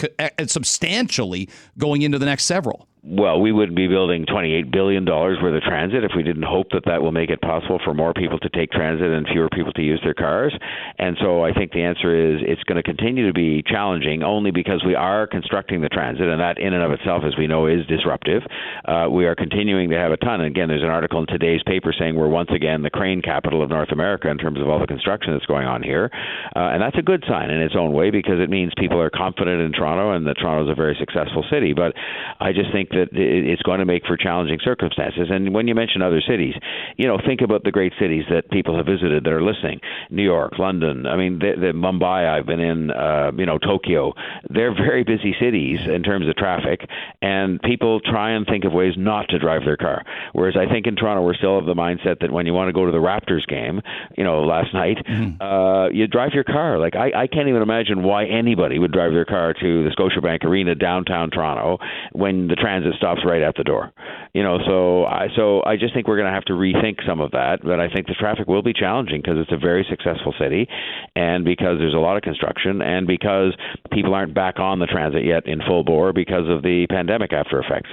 substantially 0.47 1.49
going 1.79 2.03
into 2.03 2.19
the 2.19 2.27
next 2.27 2.45
several 2.45 2.89
well, 3.09 3.41
we 3.41 3.53
wouldn't 3.53 3.77
be 3.77 3.89
building 3.89 4.27
$28 4.27 4.71
billion 4.71 5.07
worth 5.07 5.41
of 5.41 5.63
transit 5.63 6.05
if 6.05 6.13
we 6.15 6.23
didn't 6.23 6.43
hope 6.43 6.69
that 6.73 6.85
that 6.85 7.01
will 7.01 7.13
make 7.13 7.31
it 7.31 7.41
possible 7.41 7.81
for 7.83 7.95
more 7.95 8.13
people 8.13 8.39
to 8.39 8.51
take 8.51 8.71
transit 8.71 9.09
and 9.09 9.27
fewer 9.33 9.49
people 9.49 9.73
to 9.73 9.83
use 9.83 10.01
their 10.05 10.13
cars. 10.13 10.55
And 10.99 11.17
so 11.21 11.43
I 11.43 11.53
think 11.55 11.73
the 11.73 11.83
answer 11.83 12.13
is 12.13 12.43
it's 12.43 12.63
going 12.65 12.77
to 12.77 12.83
continue 12.83 13.27
to 13.27 13.33
be 13.33 13.63
challenging 13.67 14.23
only 14.23 14.51
because 14.51 14.85
we 14.87 14.95
are 14.95 15.27
constructing 15.27 15.81
the 15.81 15.89
transit, 15.89 16.29
and 16.29 16.41
that 16.41 16.59
in 16.59 16.75
and 16.75 16.83
of 16.83 16.93
itself, 16.93 17.23
as 17.27 17.33
we 17.39 17.47
know, 17.47 17.67
is 17.67 17.87
disruptive. 17.87 18.43
Uh, 18.85 19.07
we 19.11 19.25
are 19.25 19.35
continuing 19.35 19.89
to 19.89 19.97
have 19.97 20.13
a 20.13 20.19
ton. 20.19 20.41
And 20.41 20.51
again, 20.51 20.69
there's 20.69 20.83
an 20.83 20.91
article 20.91 21.21
in 21.21 21.27
today's 21.27 21.63
paper 21.65 21.95
saying 21.99 22.15
we're 22.15 22.29
once 22.29 22.51
again 22.55 22.83
the 22.83 22.91
crane 22.91 23.23
capital 23.23 23.63
of 23.63 23.71
North 23.71 23.91
America 23.91 24.29
in 24.29 24.37
terms 24.37 24.61
of 24.61 24.69
all 24.69 24.81
the 24.81 24.87
construction 24.87 25.33
that's 25.33 25.47
going 25.47 25.67
on 25.67 25.83
here. 25.83 26.11
Uh, 26.55 26.77
and 26.77 26.83
that's 26.83 26.99
a 26.99 27.03
good 27.03 27.25
sign 27.27 27.49
in 27.51 27.63
its 27.63 27.75
own 27.75 27.93
way 27.93 28.11
because 28.11 28.39
it 28.39 28.51
means 28.51 28.73
people 28.77 29.01
are 29.01 29.11
confident 29.11 29.63
in 29.63 29.73
Toronto 29.73 30.13
and 30.13 30.27
that 30.27 30.37
Toronto 30.39 30.65
is 30.65 30.71
a 30.71 30.75
very 30.75 30.97
successful 31.01 31.45
city. 31.51 31.73
But 31.73 31.95
I 32.41 32.53
just 32.53 32.71
think 32.71 32.91
that 32.99 33.09
it's 33.13 33.63
going 33.63 33.81
to 33.81 33.87
make 33.87 34.05
for 34.07 34.17
challenging 34.17 34.59
circumstances. 34.63 35.29
And 35.31 35.55
when 35.55 35.69
you 35.69 35.75
mention 35.75 36.03
other 36.03 36.21
cities, 36.21 36.55
you 36.97 37.07
know, 37.07 37.19
think 37.25 37.41
about 37.41 37.65
the 37.65 37.71
great 37.71 37.93
cities 37.99 38.25
that 38.31 38.51
people 38.51 38.77
have 38.77 38.87
visited 38.87 39.25
that 39.25 39.33
are 39.33 39.43
listening: 39.43 39.81
New 40.11 40.25
York, 40.25 40.59
London. 40.59 41.07
I 41.07 41.17
mean, 41.17 41.39
the, 41.39 41.55
the 41.59 41.73
Mumbai. 41.73 42.29
I've 42.29 42.47
been 42.47 42.61
in. 42.61 42.91
Uh, 42.91 43.33
you 43.37 43.47
know, 43.47 43.59
Tokyo. 43.59 44.15
They're 44.51 44.75
very 44.75 45.05
busy 45.05 45.35
cities 45.41 45.81
in 45.87 46.03
terms 46.03 46.29
of 46.29 46.37
traffic, 46.37 46.81
and 47.23 47.61
people 47.63 48.01
try 48.01 48.33
and 48.33 48.47
think 48.47 48.65
of 48.65 48.73
ways 48.73 48.95
not 48.97 49.29
to 49.31 49.39
drive 49.39 49.65
their 49.65 49.77
car. 49.77 50.05
Whereas 50.33 50.57
I 50.57 50.71
think 50.71 50.87
in 50.87 50.97
Toronto, 50.97 51.23
we're 51.23 51.35
still 51.35 51.59
of 51.59 51.67
the 51.67 51.75
mindset 51.75 52.21
that 52.21 52.31
when 52.31 52.47
you 52.47 52.53
want 52.53 52.69
to 52.69 52.73
go 52.73 52.87
to 52.87 52.93
the 52.93 52.99
Raptors 52.99 53.47
game, 53.47 53.81
you 54.17 54.25
know, 54.25 54.43
last 54.43 54.75
night, 54.75 54.99
mm-hmm. 55.07 55.41
uh, 55.41 55.89
you 55.91 56.07
drive 56.07 56.33
your 56.35 56.45
car. 56.45 56.79
Like 56.79 56.97
I, 56.97 57.23
I 57.23 57.27
can't 57.27 57.49
even 57.49 57.63
imagine 57.63 58.03
why 58.03 58.25
anybody 58.25 58.79
would 58.79 58.93
drive 58.93 59.13
their 59.13 59.25
car 59.25 59.55
to 59.55 59.85
the 59.85 59.91
Scotiabank 59.91 60.45
Arena 60.45 60.75
downtown 60.75 61.31
Toronto 61.31 61.79
when 62.13 62.49
the 62.49 62.57
transit 62.57 62.88
transit 62.89 62.99
stops 62.99 63.21
right 63.25 63.43
at 63.43 63.55
the 63.57 63.65
door. 63.65 63.93
You 64.35 64.43
know, 64.43 64.59
so 64.67 65.05
I 65.05 65.29
so 65.37 65.63
I 65.65 65.77
just 65.77 65.95
think 65.95 66.07
we're 66.07 66.17
going 66.17 66.29
to 66.29 66.35
have 66.35 66.45
to 66.47 66.53
rethink 66.53 67.07
some 67.07 67.21
of 67.21 67.31
that. 67.33 67.61
But 67.63 67.81
I 67.81 67.89
think 67.89 68.07
the 68.07 68.15
traffic 68.15 68.47
will 68.47 68.63
be 68.63 68.73
challenging 68.73 69.21
because 69.21 69.39
it's 69.39 69.53
a 69.53 69.57
very 69.57 69.87
successful 69.89 70.35
city, 70.39 70.69
and 71.17 71.45
because 71.45 71.79
there's 71.79 71.95
a 71.95 71.99
lot 71.99 72.17
of 72.17 72.23
construction, 72.23 72.83
and 72.83 73.07
because 73.07 73.55
people 73.93 74.15
aren't 74.15 74.35
back 74.35 74.59
on 74.59 74.79
the 74.79 74.87
transit 74.87 75.25
yet 75.25 75.47
in 75.47 75.61
full 75.67 75.85
bore 75.85 76.13
because 76.13 76.49
of 76.49 76.63
the 76.63 76.87
pandemic 76.89 77.33
after 77.33 77.61
effects. 77.61 77.91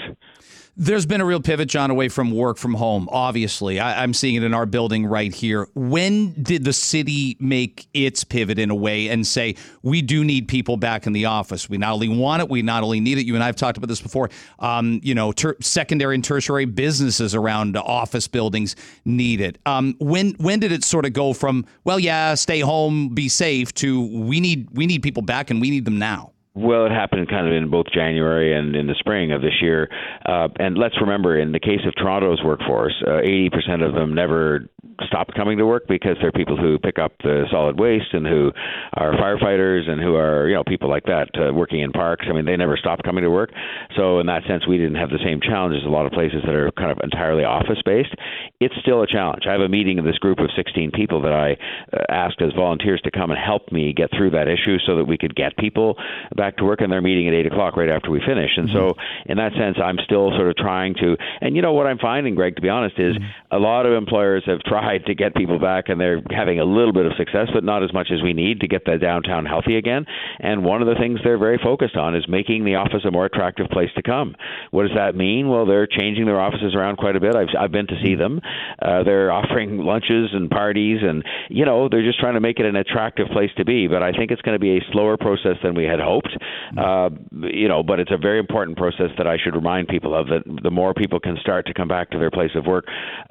There's 0.77 1.05
been 1.05 1.21
a 1.21 1.25
real 1.25 1.39
pivot, 1.39 1.69
John, 1.69 1.89
away 1.89 2.09
from 2.09 2.31
work 2.31 2.57
from 2.57 2.73
home. 2.73 3.07
Obviously, 3.09 3.79
I, 3.79 4.03
am 4.03 4.13
seeing 4.13 4.35
it 4.35 4.43
in 4.43 4.53
our 4.53 4.65
building 4.65 5.05
right 5.05 5.33
here. 5.33 5.69
When 5.73 6.33
did 6.43 6.65
the 6.65 6.73
city 6.73 7.37
make 7.39 7.87
its 7.93 8.25
pivot 8.25 8.59
in 8.59 8.69
a 8.69 8.75
way 8.75 9.07
and 9.07 9.25
say 9.25 9.55
we 9.83 10.01
do 10.01 10.25
need 10.25 10.49
people 10.49 10.75
back 10.75 11.07
in 11.07 11.13
the 11.13 11.25
office? 11.25 11.69
We 11.69 11.77
not 11.77 11.93
only 11.93 12.09
want 12.09 12.41
it, 12.41 12.49
we 12.49 12.61
not 12.61 12.83
only 12.83 12.99
need 12.99 13.17
it. 13.17 13.25
You 13.25 13.35
and 13.35 13.43
I 13.43 13.45
have 13.45 13.55
talked 13.55 13.77
about 13.77 13.87
this 13.87 14.01
before. 14.01 14.29
Um, 14.59 14.99
you 15.01 15.15
know, 15.15 15.31
ter- 15.31 15.55
secondary 15.61 16.13
and 16.13 16.23
tertiary 16.23 16.65
businesses 16.65 17.33
around 17.33 17.77
office 17.77 18.27
buildings 18.27 18.75
need 19.05 19.39
it. 19.39 19.57
Um, 19.65 19.95
when 19.99 20.31
when 20.39 20.59
did 20.59 20.73
it 20.73 20.83
sort 20.83 21.05
of 21.05 21.13
go 21.13 21.31
from 21.31 21.65
well, 21.85 22.01
yeah, 22.01 22.33
stay 22.35 22.59
home, 22.59 23.15
be 23.15 23.29
safe, 23.29 23.73
to 23.75 24.05
we 24.07 24.41
need 24.41 24.67
we 24.73 24.87
need 24.87 25.03
people 25.03 25.21
back 25.21 25.49
and 25.49 25.61
we 25.61 25.69
need 25.69 25.85
them 25.85 25.99
now? 25.99 26.33
Well, 26.55 26.85
it 26.85 26.91
happened 26.93 27.27
kind 27.27 27.47
of 27.47 27.53
in 27.53 27.69
both 27.69 27.87
January 27.93 28.57
and 28.57 28.77
in 28.77 28.87
the 28.87 28.95
spring 28.97 29.33
of 29.33 29.41
this 29.41 29.61
year. 29.61 29.89
Uh, 30.25 30.47
and 30.57 30.77
let's 30.77 30.95
remember, 31.01 31.37
in 31.37 31.51
the 31.51 31.59
case 31.59 31.81
of 31.85 31.93
Toronto's 31.95 32.41
workforce, 32.41 32.95
uh, 33.05 33.19
80% 33.21 33.85
of 33.85 33.93
them 33.93 34.15
never 34.15 34.69
stopped 35.03 35.33
coming 35.35 35.57
to 35.57 35.65
work 35.65 35.83
because 35.87 36.15
they're 36.21 36.31
people 36.31 36.55
who 36.55 36.79
pick 36.79 36.97
up 36.97 37.11
the 37.23 37.43
solid 37.51 37.77
waste 37.77 38.13
and 38.13 38.25
who 38.25 38.51
are 38.93 39.13
firefighters 39.13 39.89
and 39.89 40.01
who 40.01 40.15
are, 40.15 40.47
you 40.47 40.55
know, 40.55 40.63
people 40.63 40.89
like 40.89 41.03
that 41.03 41.27
uh, 41.35 41.53
working 41.53 41.81
in 41.81 41.91
parks. 41.91 42.25
I 42.29 42.33
mean, 42.33 42.45
they 42.45 42.55
never 42.55 42.77
stopped 42.77 43.03
coming 43.03 43.23
to 43.23 43.29
work. 43.29 43.51
So, 43.97 44.19
in 44.19 44.27
that 44.27 44.43
sense, 44.47 44.65
we 44.67 44.77
didn't 44.77 44.95
have 44.95 45.09
the 45.09 45.19
same 45.23 45.41
challenges 45.41 45.83
a 45.85 45.89
lot 45.89 46.05
of 46.05 46.11
places 46.13 46.41
that 46.45 46.55
are 46.55 46.71
kind 46.71 46.91
of 46.91 46.99
entirely 47.03 47.43
office 47.43 47.81
based. 47.83 48.15
It's 48.59 48.75
still 48.79 49.01
a 49.01 49.07
challenge. 49.07 49.43
I 49.47 49.51
have 49.51 49.61
a 49.61 49.69
meeting 49.69 49.99
of 49.99 50.05
this 50.05 50.17
group 50.17 50.39
of 50.39 50.49
16 50.55 50.91
people 50.91 51.21
that 51.23 51.33
I 51.33 51.57
uh, 51.91 52.03
asked 52.09 52.41
as 52.41 52.53
volunteers 52.53 53.01
to 53.01 53.11
come 53.11 53.31
and 53.31 53.39
help 53.39 53.71
me 53.71 53.93
get 53.93 54.09
through 54.15 54.31
that 54.31 54.47
issue 54.47 54.77
so 54.85 54.95
that 54.95 55.05
we 55.05 55.17
could 55.17 55.35
get 55.35 55.57
people 55.57 55.97
back 56.35 56.44
back 56.45 56.57
to 56.57 56.63
work 56.63 56.81
and 56.81 56.91
they're 56.91 57.01
meeting 57.01 57.27
at 57.27 57.33
eight 57.33 57.47
o'clock 57.47 57.75
right 57.75 57.89
after 57.89 58.11
we 58.11 58.21
finish. 58.21 58.51
And 58.57 58.69
mm-hmm. 58.69 58.93
so, 58.93 58.93
in 59.25 59.37
that 59.37 59.53
sense, 59.57 59.77
I'm 59.83 59.97
still 60.05 60.29
sort 60.37 60.49
of 60.49 60.55
trying 60.55 60.93
to. 60.95 61.17
And 61.41 61.55
you 61.55 61.61
know 61.61 61.73
what 61.73 61.87
I'm 61.87 61.97
finding, 61.97 62.35
Greg, 62.35 62.55
to 62.57 62.61
be 62.61 62.69
honest, 62.69 62.99
is 62.99 63.15
mm-hmm. 63.15 63.55
a 63.55 63.57
lot 63.59 63.85
of 63.85 63.93
employers 63.93 64.43
have 64.45 64.59
tried 64.59 65.05
to 65.05 65.15
get 65.15 65.33
people 65.35 65.59
back, 65.59 65.89
and 65.89 65.99
they're 65.99 66.21
having 66.29 66.59
a 66.59 66.65
little 66.65 66.93
bit 66.93 67.05
of 67.05 67.13
success, 67.17 67.47
but 67.53 67.63
not 67.63 67.83
as 67.83 67.91
much 67.93 68.09
as 68.13 68.21
we 68.21 68.33
need 68.33 68.59
to 68.61 68.67
get 68.67 68.85
the 68.85 68.97
downtown 68.97 69.45
healthy 69.45 69.77
again. 69.77 70.05
And 70.39 70.63
one 70.63 70.81
of 70.81 70.87
the 70.87 70.95
things 70.95 71.19
they're 71.23 71.39
very 71.39 71.59
focused 71.61 71.95
on 71.95 72.15
is 72.15 72.25
making 72.27 72.65
the 72.65 72.75
office 72.75 73.01
a 73.05 73.11
more 73.11 73.25
attractive 73.25 73.67
place 73.69 73.89
to 73.95 74.03
come. 74.03 74.35
What 74.71 74.83
does 74.83 74.95
that 74.95 75.15
mean? 75.15 75.49
Well, 75.49 75.65
they're 75.65 75.87
changing 75.87 76.25
their 76.25 76.39
offices 76.39 76.75
around 76.75 76.97
quite 76.97 77.15
a 77.15 77.19
bit. 77.19 77.35
I've 77.35 77.53
I've 77.57 77.71
been 77.71 77.87
to 77.87 77.97
see 78.03 78.15
them. 78.15 78.41
Uh, 78.81 79.03
they're 79.03 79.31
offering 79.31 79.79
lunches 79.79 80.29
and 80.33 80.49
parties, 80.49 80.99
and 81.01 81.23
you 81.49 81.65
know 81.65 81.89
they're 81.89 82.05
just 82.05 82.19
trying 82.19 82.35
to 82.35 82.41
make 82.41 82.59
it 82.59 82.65
an 82.65 82.75
attractive 82.75 83.27
place 83.31 83.51
to 83.57 83.65
be. 83.65 83.87
But 83.87 84.03
I 84.03 84.11
think 84.11 84.31
it's 84.31 84.41
going 84.41 84.55
to 84.55 84.59
be 84.59 84.77
a 84.77 84.81
slower 84.91 85.17
process 85.17 85.57
than 85.63 85.75
we 85.75 85.85
had 85.85 85.99
hoped 85.99 86.34
Uh, 86.77 87.09
you 87.31 87.67
know, 87.67 87.83
but 87.83 87.99
it's 87.99 88.11
a 88.11 88.17
very 88.17 88.39
important 88.39 88.77
process 88.77 89.11
that 89.17 89.27
I 89.27 89.37
should 89.37 89.55
remind 89.55 89.87
people 89.87 90.15
of. 90.15 90.27
That 90.27 90.43
the 90.63 90.71
more 90.71 90.93
people 90.93 91.19
can 91.19 91.37
start 91.41 91.65
to 91.67 91.73
come 91.73 91.87
back 91.87 92.09
to 92.11 92.19
their 92.19 92.31
place 92.31 92.51
of 92.55 92.65
work, 92.65 92.85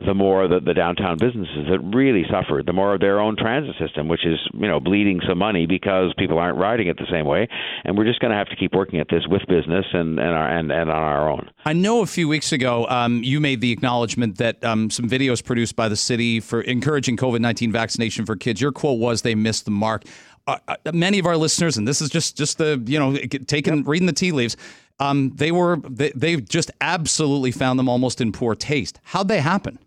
the 0.04 0.14
more 0.14 0.48
the, 0.48 0.60
the 0.60 0.74
downtown 0.74 1.18
businesses 1.18 1.66
that 1.70 1.80
really 1.80 2.24
suffer, 2.30 2.62
the 2.64 2.72
more 2.72 2.98
their 2.98 3.20
own 3.20 3.36
transit 3.36 3.76
system, 3.78 4.08
which 4.08 4.24
is 4.26 4.38
you 4.54 4.68
know 4.68 4.80
bleeding 4.80 5.20
some 5.28 5.38
money 5.38 5.66
because 5.66 6.12
people 6.18 6.38
aren't 6.38 6.58
riding 6.58 6.88
it 6.88 6.96
the 6.98 7.06
same 7.10 7.26
way, 7.26 7.48
and 7.84 7.96
we're 7.96 8.04
just 8.04 8.20
going 8.20 8.30
to 8.30 8.36
have 8.36 8.48
to 8.48 8.56
keep 8.56 8.74
working 8.74 9.00
at 9.00 9.08
this 9.08 9.26
with 9.28 9.42
business 9.48 9.86
and 9.92 10.18
and 10.18 10.30
our, 10.30 10.48
and, 10.48 10.70
and 10.72 10.90
on 10.90 11.02
our 11.02 11.30
own. 11.30 11.50
I 11.64 11.72
know 11.72 12.02
a 12.02 12.06
few 12.06 12.28
weeks 12.28 12.52
ago 12.52 12.86
um, 12.88 13.22
you 13.22 13.40
made 13.40 13.60
the 13.60 13.72
acknowledgement 13.72 14.38
that 14.38 14.62
um, 14.64 14.90
some 14.90 15.08
videos 15.08 15.44
produced 15.44 15.76
by 15.76 15.88
the 15.88 15.96
city 15.96 16.40
for 16.40 16.60
encouraging 16.62 17.16
COVID 17.16 17.40
nineteen 17.40 17.72
vaccination 17.72 18.26
for 18.26 18.36
kids. 18.36 18.60
Your 18.60 18.72
quote 18.72 18.98
was 18.98 19.22
they 19.22 19.34
missed 19.34 19.64
the 19.64 19.70
mark. 19.70 20.04
Uh, 20.46 20.58
uh, 20.68 20.76
many 20.92 21.18
of 21.18 21.26
our 21.26 21.36
listeners, 21.36 21.76
and 21.76 21.88
this 21.88 22.02
is 22.02 22.10
just 22.10 22.36
just 22.36 22.58
the 22.58 22.82
you 22.86 22.98
know 22.98 23.16
taking 23.46 23.78
yep. 23.78 23.86
reading 23.86 24.06
the 24.06 24.12
tea 24.12 24.32
leaves. 24.32 24.56
Um, 25.00 25.32
they 25.34 25.50
were 25.50 25.78
they, 25.88 26.10
they 26.14 26.36
just 26.36 26.70
absolutely 26.80 27.50
found 27.50 27.78
them 27.78 27.88
almost 27.88 28.20
in 28.20 28.30
poor 28.30 28.54
taste. 28.54 29.00
How'd 29.04 29.28
they 29.28 29.40
happen? 29.40 29.78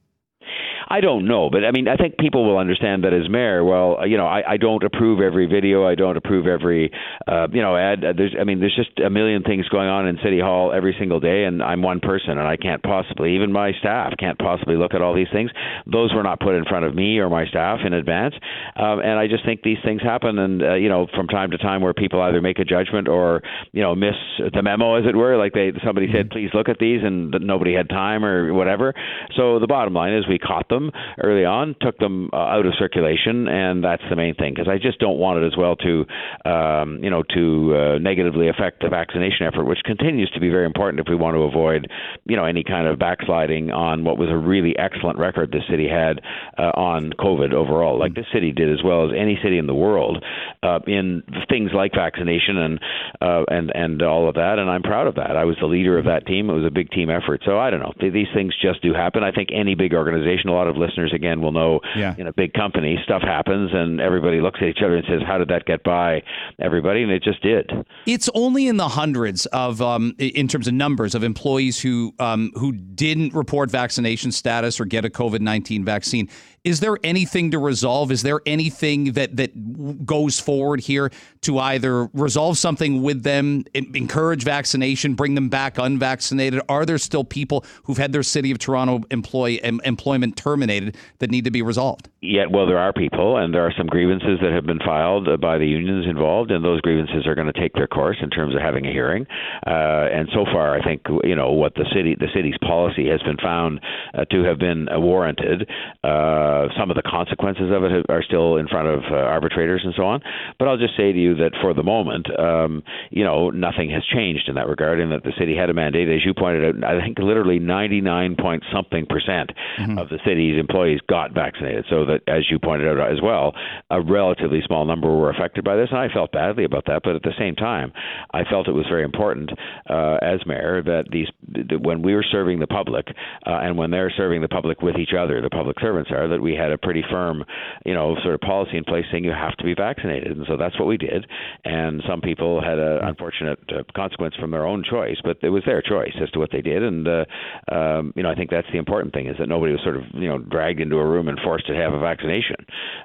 I 0.89 1.01
don't 1.01 1.27
know, 1.27 1.49
but 1.49 1.65
I 1.65 1.71
mean, 1.71 1.87
I 1.89 1.97
think 1.97 2.17
people 2.17 2.45
will 2.45 2.57
understand 2.57 3.03
that 3.03 3.13
as 3.13 3.29
mayor. 3.29 3.63
Well, 3.63 4.07
you 4.07 4.15
know, 4.15 4.25
I, 4.25 4.53
I 4.53 4.57
don't 4.57 4.83
approve 4.83 5.19
every 5.19 5.45
video. 5.45 5.85
I 5.85 5.95
don't 5.95 6.15
approve 6.15 6.47
every, 6.47 6.91
uh, 7.27 7.47
you 7.51 7.61
know, 7.61 7.75
ad. 7.75 8.05
Uh, 8.05 8.13
there's, 8.15 8.33
I 8.39 8.45
mean, 8.45 8.61
there's 8.61 8.75
just 8.75 8.97
a 8.99 9.09
million 9.09 9.43
things 9.43 9.67
going 9.67 9.89
on 9.89 10.07
in 10.07 10.17
City 10.23 10.39
Hall 10.39 10.71
every 10.71 10.95
single 10.97 11.19
day, 11.19 11.43
and 11.43 11.61
I'm 11.61 11.81
one 11.81 11.99
person, 11.99 12.37
and 12.37 12.47
I 12.47 12.55
can't 12.55 12.81
possibly, 12.81 13.35
even 13.35 13.51
my 13.51 13.73
staff 13.79 14.13
can't 14.17 14.39
possibly 14.39 14.77
look 14.77 14.93
at 14.93 15.01
all 15.01 15.13
these 15.13 15.27
things. 15.33 15.51
Those 15.91 16.13
were 16.13 16.23
not 16.23 16.39
put 16.39 16.55
in 16.55 16.63
front 16.63 16.85
of 16.85 16.95
me 16.95 17.17
or 17.17 17.29
my 17.29 17.45
staff 17.47 17.79
in 17.85 17.91
advance, 17.91 18.35
um, 18.77 18.99
and 18.99 19.19
I 19.19 19.27
just 19.27 19.43
think 19.45 19.63
these 19.63 19.79
things 19.83 20.01
happen, 20.01 20.39
and 20.39 20.63
uh, 20.63 20.75
you 20.75 20.87
know, 20.87 21.07
from 21.13 21.27
time 21.27 21.51
to 21.51 21.57
time, 21.57 21.81
where 21.81 21.93
people 21.93 22.21
either 22.21 22.39
make 22.39 22.59
a 22.59 22.65
judgment 22.65 23.09
or 23.09 23.41
you 23.73 23.81
know 23.81 23.93
miss 23.93 24.15
the 24.53 24.61
memo, 24.61 24.95
as 24.95 25.03
it 25.05 25.17
were. 25.17 25.35
Like 25.37 25.51
they, 25.51 25.73
somebody 25.85 26.07
said, 26.13 26.29
please 26.29 26.49
look 26.53 26.69
at 26.69 26.79
these, 26.79 27.01
and 27.03 27.35
nobody 27.41 27.73
had 27.73 27.89
time 27.89 28.23
or 28.23 28.53
whatever. 28.53 28.93
So 29.35 29.59
the 29.59 29.67
bottom 29.67 29.93
line 29.93 30.13
is, 30.13 30.25
we 30.29 30.39
caught 30.39 30.69
them 30.69 30.76
them 30.77 30.91
early 31.23 31.45
on, 31.45 31.75
took 31.81 31.97
them 31.97 32.29
uh, 32.33 32.37
out 32.37 32.65
of 32.65 32.73
circulation, 32.77 33.47
and 33.47 33.83
that's 33.83 34.03
the 34.09 34.15
main 34.15 34.35
thing 34.35 34.53
because 34.53 34.67
I 34.69 34.77
just 34.77 34.99
don't 34.99 35.17
want 35.17 35.43
it 35.43 35.47
as 35.47 35.57
well 35.57 35.75
to, 35.77 36.05
um, 36.45 37.03
you 37.03 37.09
know, 37.09 37.23
to 37.33 37.75
uh, 37.75 37.97
negatively 37.99 38.49
affect 38.49 38.81
the 38.81 38.89
vaccination 38.89 39.47
effort, 39.47 39.65
which 39.65 39.79
continues 39.83 40.29
to 40.31 40.39
be 40.39 40.49
very 40.49 40.65
important 40.65 40.99
if 40.99 41.07
we 41.09 41.15
want 41.15 41.35
to 41.35 41.41
avoid, 41.41 41.87
you 42.25 42.35
know, 42.35 42.45
any 42.45 42.63
kind 42.63 42.87
of 42.87 42.99
backsliding 42.99 43.71
on 43.71 44.03
what 44.03 44.17
was 44.17 44.29
a 44.29 44.37
really 44.37 44.77
excellent 44.77 45.17
record 45.17 45.51
the 45.51 45.61
city 45.69 45.87
had 45.87 46.21
uh, 46.57 46.71
on 46.75 47.11
COVID 47.19 47.53
overall. 47.53 47.99
Like 47.99 48.15
this 48.15 48.25
city 48.33 48.51
did 48.51 48.71
as 48.71 48.83
well 48.83 49.05
as 49.05 49.11
any 49.17 49.39
city 49.43 49.57
in 49.57 49.67
the 49.67 49.75
world 49.75 50.23
uh, 50.63 50.79
in 50.87 51.23
things 51.49 51.71
like 51.73 51.93
vaccination 51.95 52.57
and 52.57 52.79
uh, 53.21 53.43
and 53.49 53.71
and 53.73 54.01
all 54.01 54.29
of 54.29 54.35
that, 54.35 54.59
and 54.59 54.69
I'm 54.69 54.83
proud 54.83 55.07
of 55.07 55.15
that. 55.15 55.35
I 55.35 55.45
was 55.45 55.57
the 55.59 55.67
leader 55.67 55.97
of 55.97 56.05
that 56.05 56.25
team. 56.25 56.49
It 56.49 56.53
was 56.53 56.65
a 56.65 56.71
big 56.71 56.89
team 56.91 57.09
effort. 57.09 57.41
So 57.45 57.57
I 57.57 57.69
don't 57.69 57.79
know. 57.79 57.93
These 57.99 58.27
things 58.33 58.53
just 58.61 58.81
do 58.81 58.93
happen. 58.93 59.23
I 59.23 59.31
think 59.31 59.49
any 59.53 59.75
big 59.75 59.93
organization, 59.93 60.49
a 60.49 60.53
lot 60.53 60.66
of 60.69 60.77
listeners 60.77 61.13
again 61.13 61.41
will 61.41 61.51
know 61.51 61.79
yeah. 61.95 62.15
in 62.17 62.27
a 62.27 62.33
big 62.33 62.53
company 62.53 62.97
stuff 63.03 63.21
happens 63.21 63.71
and 63.73 63.99
everybody 63.99 64.41
looks 64.41 64.59
at 64.61 64.67
each 64.67 64.79
other 64.83 64.95
and 64.95 65.05
says 65.07 65.21
how 65.25 65.37
did 65.37 65.47
that 65.49 65.65
get 65.65 65.83
by? 65.83 66.21
Everybody 66.59 67.03
and 67.03 67.11
it 67.11 67.23
just 67.23 67.41
did. 67.41 67.71
It's 68.05 68.29
only 68.33 68.67
in 68.67 68.77
the 68.77 68.87
hundreds 68.87 69.45
of 69.47 69.81
um, 69.81 70.15
in 70.17 70.47
terms 70.47 70.67
of 70.67 70.73
numbers 70.73 71.15
of 71.15 71.23
employees 71.23 71.79
who 71.79 72.13
um, 72.19 72.51
who 72.55 72.71
didn't 72.71 73.33
report 73.33 73.71
vaccination 73.71 74.31
status 74.31 74.79
or 74.79 74.85
get 74.85 75.05
a 75.05 75.09
covid-19 75.09 75.83
vaccine 75.83 76.29
is 76.67 76.81
there 76.81 76.97
anything 77.01 77.51
to 77.51 77.59
resolve? 77.59 78.11
Is 78.11 78.23
there 78.23 78.41
anything 78.45 79.13
that 79.13 79.37
that 79.37 80.05
goes 80.05 80.37
forward 80.37 80.81
here 80.81 81.09
to 81.41 81.59
either 81.59 82.07
resolve 82.07 82.57
something 82.57 83.01
with 83.01 83.23
them, 83.23 83.63
encourage 83.73 84.43
vaccination, 84.43 85.13
bring 85.13 85.35
them 85.35 85.47
back 85.47 85.77
unvaccinated? 85.77 86.59
Are 86.67 86.85
there 86.85 86.97
still 86.97 87.23
people 87.23 87.63
who've 87.83 87.97
had 87.97 88.11
their 88.11 88.21
City 88.21 88.51
of 88.51 88.59
Toronto 88.59 88.99
employee 89.11 89.63
em, 89.63 89.79
employment 89.85 90.35
terminated 90.35 90.97
that 91.19 91.31
need 91.31 91.45
to 91.45 91.51
be 91.51 91.61
resolved? 91.61 92.09
Yeah, 92.19 92.47
well, 92.49 92.65
there 92.65 92.79
are 92.79 92.91
people, 92.91 93.37
and 93.37 93.53
there 93.53 93.65
are 93.65 93.73
some 93.77 93.87
grievances 93.87 94.39
that 94.41 94.51
have 94.51 94.65
been 94.65 94.79
filed 94.79 95.29
by 95.39 95.57
the 95.59 95.67
unions 95.67 96.05
involved, 96.05 96.51
and 96.51 96.65
those 96.65 96.81
grievances 96.81 97.25
are 97.27 97.35
going 97.35 97.47
to 97.47 97.57
take 97.57 97.73
their 97.73 97.87
course 97.87 98.17
in 98.21 98.29
terms 98.29 98.55
of 98.55 98.61
having 98.61 98.85
a 98.85 98.91
hearing. 98.91 99.25
Uh, 99.65 100.09
and 100.11 100.27
so 100.33 100.43
far, 100.51 100.75
I 100.77 100.83
think 100.83 101.03
you 101.23 101.35
know 101.35 101.51
what 101.51 101.75
the 101.75 101.85
city 101.95 102.15
the 102.19 102.27
city's 102.33 102.57
policy 102.59 103.07
has 103.07 103.21
been 103.21 103.37
found 103.37 103.79
uh, 104.13 104.25
to 104.25 104.43
have 104.43 104.57
been 104.57 104.87
warranted. 104.91 105.69
Uh, 106.03 106.56
uh, 106.57 106.67
some 106.79 106.89
of 106.89 106.95
the 106.95 107.03
consequences 107.03 107.71
of 107.71 107.83
it 107.83 108.05
are 108.09 108.23
still 108.23 108.57
in 108.57 108.67
front 108.67 108.87
of 108.87 109.03
uh, 109.11 109.15
arbitrators 109.15 109.81
and 109.83 109.93
so 109.95 110.03
on. 110.03 110.21
But 110.59 110.67
I'll 110.67 110.77
just 110.77 110.95
say 110.97 111.11
to 111.11 111.19
you 111.19 111.35
that 111.35 111.51
for 111.61 111.73
the 111.73 111.83
moment, 111.83 112.27
um, 112.39 112.83
you 113.09 113.23
know, 113.23 113.49
nothing 113.49 113.89
has 113.91 114.03
changed 114.05 114.49
in 114.49 114.55
that 114.55 114.67
regard, 114.67 114.99
and 114.99 115.11
that 115.11 115.23
the 115.23 115.33
city 115.37 115.55
had 115.55 115.69
a 115.69 115.73
mandate, 115.73 116.09
as 116.09 116.25
you 116.25 116.33
pointed 116.33 116.83
out. 116.83 116.83
I 116.83 117.01
think 117.01 117.19
literally 117.19 117.59
99 117.59 118.35
point 118.39 118.63
something 118.73 119.05
percent 119.05 119.51
mm-hmm. 119.79 119.97
of 119.97 120.09
the 120.09 120.19
city's 120.25 120.59
employees 120.59 120.99
got 121.09 121.33
vaccinated. 121.33 121.85
So 121.89 122.05
that, 122.05 122.21
as 122.27 122.49
you 122.49 122.59
pointed 122.59 122.87
out 122.87 123.11
as 123.11 123.21
well, 123.21 123.53
a 123.89 124.01
relatively 124.01 124.61
small 124.65 124.85
number 124.85 125.07
were 125.07 125.29
affected 125.29 125.63
by 125.63 125.75
this, 125.75 125.89
and 125.91 125.99
I 125.99 126.09
felt 126.13 126.31
badly 126.31 126.63
about 126.63 126.85
that. 126.87 127.01
But 127.03 127.15
at 127.15 127.23
the 127.23 127.33
same 127.37 127.55
time, 127.55 127.91
I 128.33 128.43
felt 128.43 128.67
it 128.67 128.73
was 128.73 128.85
very 128.89 129.03
important 129.03 129.51
uh, 129.89 130.17
as 130.21 130.45
mayor 130.45 130.81
that 130.83 131.05
these 131.11 131.27
that 131.69 131.81
when 131.81 132.01
we 132.01 132.13
were 132.13 132.25
serving 132.29 132.59
the 132.59 132.67
public 132.67 133.07
uh, 133.45 133.59
and 133.61 133.77
when 133.77 133.91
they're 133.91 134.11
serving 134.15 134.41
the 134.41 134.47
public 134.47 134.81
with 134.81 134.97
each 134.97 135.13
other, 135.17 135.41
the 135.41 135.49
public 135.49 135.79
servants 135.79 136.11
are 136.11 136.27
that 136.27 136.36
we 136.41 136.53
had 136.53 136.71
a 136.71 136.77
pretty 136.77 137.03
firm, 137.09 137.43
you 137.85 137.93
know, 137.93 138.15
sort 138.23 138.33
of 138.33 138.41
policy 138.41 138.77
in 138.77 138.83
place 138.83 139.05
saying 139.11 139.23
you 139.23 139.31
have 139.31 139.55
to 139.57 139.63
be 139.63 139.73
vaccinated, 139.73 140.37
and 140.37 140.45
so 140.47 140.57
that's 140.57 140.77
what 140.79 140.87
we 140.87 140.97
did. 140.97 141.25
And 141.65 142.01
some 142.07 142.21
people 142.21 142.61
had 142.61 142.79
an 142.79 142.99
unfortunate 143.03 143.59
uh, 143.69 143.83
consequence 143.95 144.35
from 144.35 144.51
their 144.51 144.65
own 144.65 144.83
choice, 144.89 145.17
but 145.23 145.37
it 145.41 145.49
was 145.49 145.63
their 145.65 145.81
choice 145.81 146.13
as 146.21 146.29
to 146.31 146.39
what 146.39 146.51
they 146.51 146.61
did. 146.61 146.83
And 146.83 147.07
uh, 147.07 147.25
um, 147.71 148.13
you 148.15 148.23
know, 148.23 148.31
I 148.31 148.35
think 148.35 148.49
that's 148.49 148.67
the 148.71 148.77
important 148.77 149.13
thing 149.13 149.27
is 149.27 149.37
that 149.39 149.49
nobody 149.49 149.73
was 149.73 149.81
sort 149.83 149.97
of 149.97 150.03
you 150.13 150.27
know 150.27 150.37
dragged 150.39 150.79
into 150.79 150.97
a 150.97 151.05
room 151.05 151.27
and 151.27 151.39
forced 151.43 151.67
to 151.67 151.75
have 151.75 151.93
a 151.93 151.99
vaccination. 151.99 152.57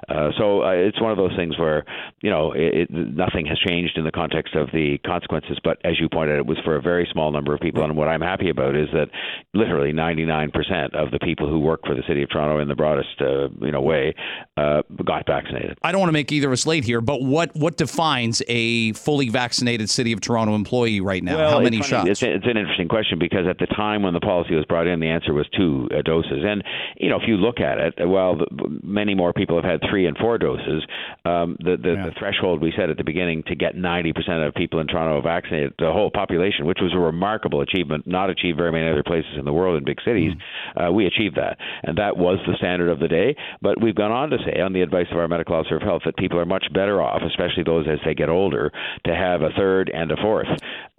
Uh, 0.09 0.29
so 0.37 0.63
uh, 0.63 0.71
it's 0.71 1.01
one 1.01 1.11
of 1.11 1.17
those 1.17 1.35
things 1.35 1.57
where 1.57 1.85
you 2.21 2.29
know 2.29 2.51
it, 2.53 2.89
it, 2.89 2.91
nothing 2.91 3.45
has 3.45 3.59
changed 3.59 3.97
in 3.97 4.05
the 4.05 4.11
context 4.11 4.55
of 4.55 4.69
the 4.73 4.97
consequences, 5.05 5.57
but 5.63 5.77
as 5.83 5.99
you 5.99 6.09
pointed 6.09 6.33
out, 6.33 6.39
it 6.39 6.45
was 6.45 6.57
for 6.63 6.75
a 6.75 6.81
very 6.81 7.07
small 7.11 7.31
number 7.31 7.53
of 7.53 7.59
people. 7.59 7.83
And 7.83 7.95
what 7.95 8.07
I'm 8.07 8.21
happy 8.21 8.49
about 8.49 8.75
is 8.75 8.87
that 8.93 9.09
literally 9.53 9.91
99% 9.91 10.93
of 10.93 11.11
the 11.11 11.19
people 11.19 11.49
who 11.49 11.59
work 11.59 11.81
for 11.85 11.95
the 11.95 12.03
city 12.07 12.23
of 12.23 12.29
Toronto 12.29 12.59
in 12.59 12.67
the 12.67 12.75
broadest 12.75 13.09
uh, 13.23 13.49
you 13.61 13.71
know 13.71 13.81
way 13.81 14.13
uh, 14.57 14.81
got 15.03 15.25
vaccinated. 15.25 15.77
I 15.81 15.91
don't 15.91 15.99
want 15.99 16.09
to 16.09 16.13
make 16.13 16.31
either 16.31 16.47
of 16.47 16.53
us 16.53 16.65
late 16.65 16.83
here, 16.83 17.01
but 17.01 17.21
what 17.21 17.55
what 17.55 17.77
defines 17.77 18.41
a 18.47 18.93
fully 18.93 19.29
vaccinated 19.29 19.89
City 19.89 20.11
of 20.11 20.21
Toronto 20.21 20.55
employee 20.55 21.01
right 21.01 21.23
now? 21.23 21.37
Well, 21.37 21.51
How 21.51 21.59
many 21.59 21.77
it's 21.77 21.87
shots? 21.87 22.09
It's, 22.09 22.23
it's, 22.23 22.45
an 22.45 22.57
interesting 22.57 22.87
question 22.87 23.19
because 23.19 23.47
at 23.47 23.57
the 23.57 23.67
time 23.67 24.03
when 24.03 24.13
the 24.13 24.19
policy 24.19 24.55
was 24.55 24.65
brought 24.65 24.87
in, 24.87 24.99
the 24.99 25.09
answer 25.09 25.33
was 25.33 25.47
two 25.57 25.87
uh, 25.91 26.01
doses, 26.01 26.43
and 26.45 26.63
you 26.97 27.09
know 27.09 27.17
if 27.17 27.27
you 27.27 27.37
look 27.37 27.59
at 27.59 27.79
it, 27.79 27.93
well, 28.07 28.37
the, 28.37 28.47
many 28.83 29.15
more 29.15 29.33
people 29.33 29.55
have 29.55 29.65
had 29.65 29.89
three 29.89 30.05
and 30.05 30.17
four 30.17 30.37
doses. 30.37 30.83
Um, 31.25 31.57
the 31.59 31.77
the, 31.77 31.93
yeah. 31.93 32.05
the 32.05 32.11
threshold 32.17 32.61
we 32.61 32.73
set 32.77 32.89
at 32.89 32.97
the 32.97 33.03
beginning 33.03 33.43
to 33.47 33.55
get 33.55 33.75
90% 33.75 34.47
of 34.47 34.53
people 34.53 34.79
in 34.79 34.87
Toronto 34.87 35.21
vaccinated, 35.21 35.73
the 35.79 35.91
whole 35.91 36.11
population, 36.11 36.65
which 36.65 36.79
was 36.81 36.93
a 36.93 36.99
remarkable 36.99 37.61
achievement, 37.61 38.07
not 38.07 38.29
achieved 38.29 38.57
very 38.57 38.71
many 38.71 38.89
other 38.89 39.03
places 39.03 39.31
in 39.37 39.45
the 39.45 39.53
world 39.53 39.77
in 39.77 39.83
big 39.83 39.99
cities, 40.05 40.33
mm. 40.33 40.87
uh, 40.87 40.91
we 40.91 41.05
achieved 41.05 41.35
that, 41.35 41.57
and 41.83 41.97
that 41.97 42.17
was 42.17 42.39
the 42.47 42.55
standard 42.57 42.89
of 42.89 42.99
the 42.99 43.07
day. 43.13 43.35
But 43.61 43.81
we've 43.81 43.95
gone 43.95 44.11
on 44.11 44.29
to 44.31 44.37
say, 44.45 44.59
on 44.59 44.73
the 44.73 44.81
advice 44.81 45.07
of 45.11 45.17
our 45.17 45.27
medical 45.27 45.55
officer 45.55 45.77
of 45.77 45.83
health, 45.83 46.01
that 46.05 46.17
people 46.17 46.39
are 46.39 46.45
much 46.45 46.65
better 46.73 47.01
off, 47.01 47.21
especially 47.21 47.63
those 47.63 47.85
as 47.87 47.99
they 48.05 48.15
get 48.15 48.29
older, 48.29 48.71
to 49.05 49.15
have 49.15 49.41
a 49.41 49.51
third 49.55 49.91
and 49.93 50.11
a 50.11 50.17
fourth 50.17 50.47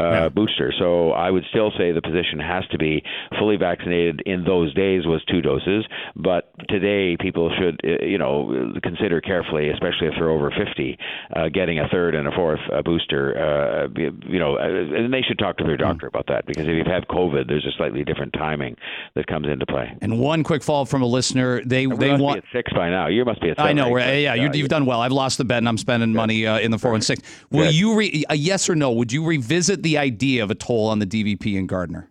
uh, 0.01 0.11
yeah. 0.11 0.29
booster. 0.29 0.73
So 0.79 1.11
I 1.11 1.31
would 1.31 1.45
still 1.51 1.73
say 1.77 1.93
the 1.93 2.03
position 2.03 2.39
has 2.39 2.65
to 2.71 2.79
be 2.79 3.03
fully 3.39 3.57
vaccinated. 3.57 4.23
In 4.27 4.45
those 4.45 4.73
days 4.75 5.07
was 5.07 5.23
two 5.25 5.41
doses, 5.41 5.85
but 6.17 6.53
today 6.69 7.17
people 7.19 7.51
should, 7.59 7.81
uh, 7.85 8.05
you 8.05 8.19
know, 8.19 8.73
consider 8.83 9.21
carefully, 9.21 9.71
especially 9.71 10.09
if 10.09 10.15
they're 10.17 10.31
over 10.31 10.51
50, 10.51 10.99
uh, 11.35 11.49
getting 11.49 11.79
a 11.79 11.89
third 11.89 12.15
and 12.15 12.29
a 12.29 12.33
fourth 12.33 12.61
uh, 12.73 12.83
booster. 12.83 13.35
Uh, 13.35 13.89
you 13.99 14.39
know, 14.39 14.57
uh, 14.57 14.97
and 14.97 15.13
they 15.13 15.23
should 15.23 15.39
talk 15.39 15.57
to 15.59 15.65
their 15.65 15.77
doctor 15.77 16.07
about 16.07 16.27
that 16.29 16.47
because 16.47 16.67
if 16.67 16.75
you 16.75 16.85
have 16.87 17.05
COVID, 17.05 17.49
there's 17.49 17.67
a 17.67 17.73
slightly 17.77 18.05
different 18.05 18.33
timing 18.33 18.77
that 19.15 19.27
comes 19.27 19.49
into 19.49 19.67
play. 19.67 19.97
And 20.01 20.19
one 20.19 20.43
quick 20.45 20.63
follow 20.63 20.85
from 20.85 21.03
a 21.03 21.07
listener: 21.07 21.63
they 21.65 21.87
they 22.05 22.23
want 22.23 22.39
at 22.39 22.45
six 22.53 22.73
by 22.73 22.91
now. 22.91 23.09
You 23.09 23.25
must 23.25 23.41
be 23.41 23.51
at. 23.51 23.57
Seven, 23.57 23.71
I 23.71 23.73
know. 23.73 23.93
Right? 23.93 24.19
Yeah, 24.19 24.35
you, 24.35 24.51
have 24.63 24.69
done 24.69 24.87
well. 24.87 25.01
I've 25.01 25.13
lost 25.13 25.39
the 25.39 25.45
bet, 25.45 25.59
and 25.59 25.69
I'm 25.69 25.79
spending 25.79 26.13
money 26.13 26.47
uh, 26.47 26.59
in 26.59 26.71
the 26.71 26.79
four 26.79 26.93
one 26.93 27.03
six. 27.03 27.23
Will 27.51 27.71
you 27.71 27.97
re- 27.97 28.25
a 28.29 28.37
yes 28.37 28.69
or 28.69 28.75
no? 28.75 28.93
Would 28.93 29.13
you 29.13 29.25
revisit 29.25 29.83
the 29.83 29.99
idea 29.99 30.43
of 30.43 30.51
a 30.51 30.55
toll 30.55 30.89
on 30.89 30.99
the 30.99 31.07
DVP 31.07 31.59
and 31.59 31.69
Gardiner? 31.69 32.09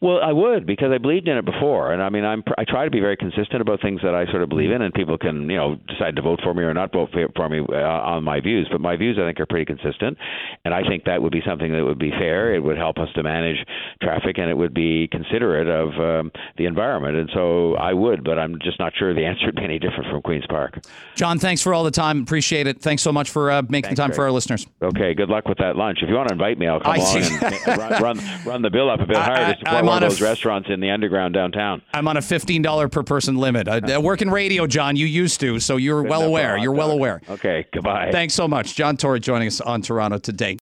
Well, 0.00 0.20
I 0.22 0.32
would 0.32 0.66
because 0.66 0.92
I 0.92 0.98
believed 0.98 1.26
in 1.28 1.36
it 1.36 1.44
before, 1.44 1.92
and 1.92 2.02
I 2.02 2.08
mean, 2.10 2.24
I'm 2.24 2.42
I 2.58 2.64
try 2.64 2.84
to 2.84 2.90
be 2.90 3.00
very 3.00 3.16
consistent 3.16 3.60
about 3.60 3.80
things 3.80 4.00
that 4.02 4.14
I 4.14 4.26
sort 4.30 4.42
of 4.42 4.48
believe 4.48 4.70
in, 4.70 4.82
and 4.82 4.92
people 4.92 5.16
can 5.16 5.48
you 5.48 5.56
know 5.56 5.76
decide 5.88 6.16
to 6.16 6.22
vote 6.22 6.40
for 6.42 6.52
me 6.54 6.62
or 6.62 6.74
not 6.74 6.92
vote 6.92 7.10
for 7.34 7.48
me 7.48 7.60
uh, 7.60 7.74
on 7.76 8.24
my 8.24 8.40
views. 8.40 8.68
But 8.70 8.80
my 8.80 8.96
views, 8.96 9.18
I 9.20 9.26
think, 9.26 9.40
are 9.40 9.46
pretty 9.46 9.64
consistent, 9.64 10.18
and 10.64 10.74
I 10.74 10.82
think 10.86 11.04
that 11.04 11.22
would 11.22 11.32
be 11.32 11.42
something 11.46 11.72
that 11.72 11.84
would 11.84 11.98
be 11.98 12.10
fair. 12.10 12.54
It 12.54 12.60
would 12.60 12.76
help 12.76 12.98
us 12.98 13.08
to 13.14 13.22
manage 13.22 13.56
traffic, 14.02 14.38
and 14.38 14.50
it 14.50 14.56
would 14.56 14.74
be 14.74 15.08
considerate 15.08 15.68
of 15.68 15.88
um, 15.98 16.30
the 16.58 16.66
environment. 16.66 17.16
And 17.16 17.30
so 17.32 17.74
I 17.76 17.92
would, 17.94 18.22
but 18.24 18.38
I'm 18.38 18.58
just 18.62 18.78
not 18.78 18.92
sure 18.96 19.14
the 19.14 19.24
answer 19.30 19.46
would 19.46 19.56
be 19.56 19.64
any 19.64 19.78
different 19.78 20.10
from 20.10 20.20
Queens 20.22 20.44
Park. 20.48 20.78
John, 21.14 21.38
thanks 21.38 21.62
for 21.62 21.72
all 21.72 21.84
the 21.84 21.90
time. 21.90 22.22
Appreciate 22.22 22.66
it. 22.66 22.80
Thanks 22.82 23.02
so 23.02 23.12
much 23.12 23.30
for 23.30 23.50
uh, 23.50 23.62
making 23.62 23.88
thanks, 23.88 23.98
time 23.98 24.08
Greg. 24.08 24.16
for 24.16 24.24
our 24.24 24.30
listeners. 24.30 24.66
Okay, 24.82 25.14
good 25.14 25.28
luck 25.30 25.48
with 25.48 25.58
that 25.58 25.76
lunch. 25.76 26.00
If 26.02 26.08
you 26.08 26.14
want 26.14 26.28
to 26.28 26.34
invite 26.34 26.58
me, 26.58 26.66
I'll 26.66 26.80
come 26.80 26.92
I 26.92 26.96
along 26.96 27.22
see. 27.22 27.38
and 27.40 27.66
run, 27.78 28.02
run 28.02 28.20
run 28.44 28.62
the 28.62 28.70
bill 28.70 28.90
up 28.90 29.00
a 29.00 29.06
bit 29.06 29.16
higher 29.16 29.46
I- 29.46 29.52
to 29.54 29.58
support 29.58 29.85
I'm 29.86 29.94
one 29.94 29.96
on 29.98 30.02
of 30.04 30.10
those 30.10 30.22
f- 30.22 30.28
restaurants 30.28 30.68
in 30.70 30.80
the 30.80 30.90
underground 30.90 31.34
downtown. 31.34 31.82
I'm 31.94 32.08
on 32.08 32.16
a 32.16 32.20
$15 32.20 32.90
per 32.90 33.02
person 33.02 33.36
limit. 33.36 33.68
Uh, 33.68 33.72
uh, 33.72 33.80
I, 33.88 33.92
I 33.92 33.98
work 33.98 34.22
in 34.22 34.30
radio, 34.30 34.66
John. 34.66 34.96
You 34.96 35.06
used 35.06 35.40
to, 35.40 35.60
so 35.60 35.76
you're 35.76 36.02
well 36.02 36.20
for 36.20 36.26
a 36.26 36.28
aware. 36.28 36.56
You're 36.58 36.72
well 36.72 36.90
aware. 36.90 37.20
Okay, 37.28 37.66
goodbye. 37.72 38.10
Thanks 38.12 38.34
so 38.34 38.46
much. 38.48 38.74
John 38.74 38.96
Tory 38.96 39.20
joining 39.20 39.48
us 39.48 39.60
on 39.60 39.82
Toronto 39.82 40.18
today. 40.18 40.54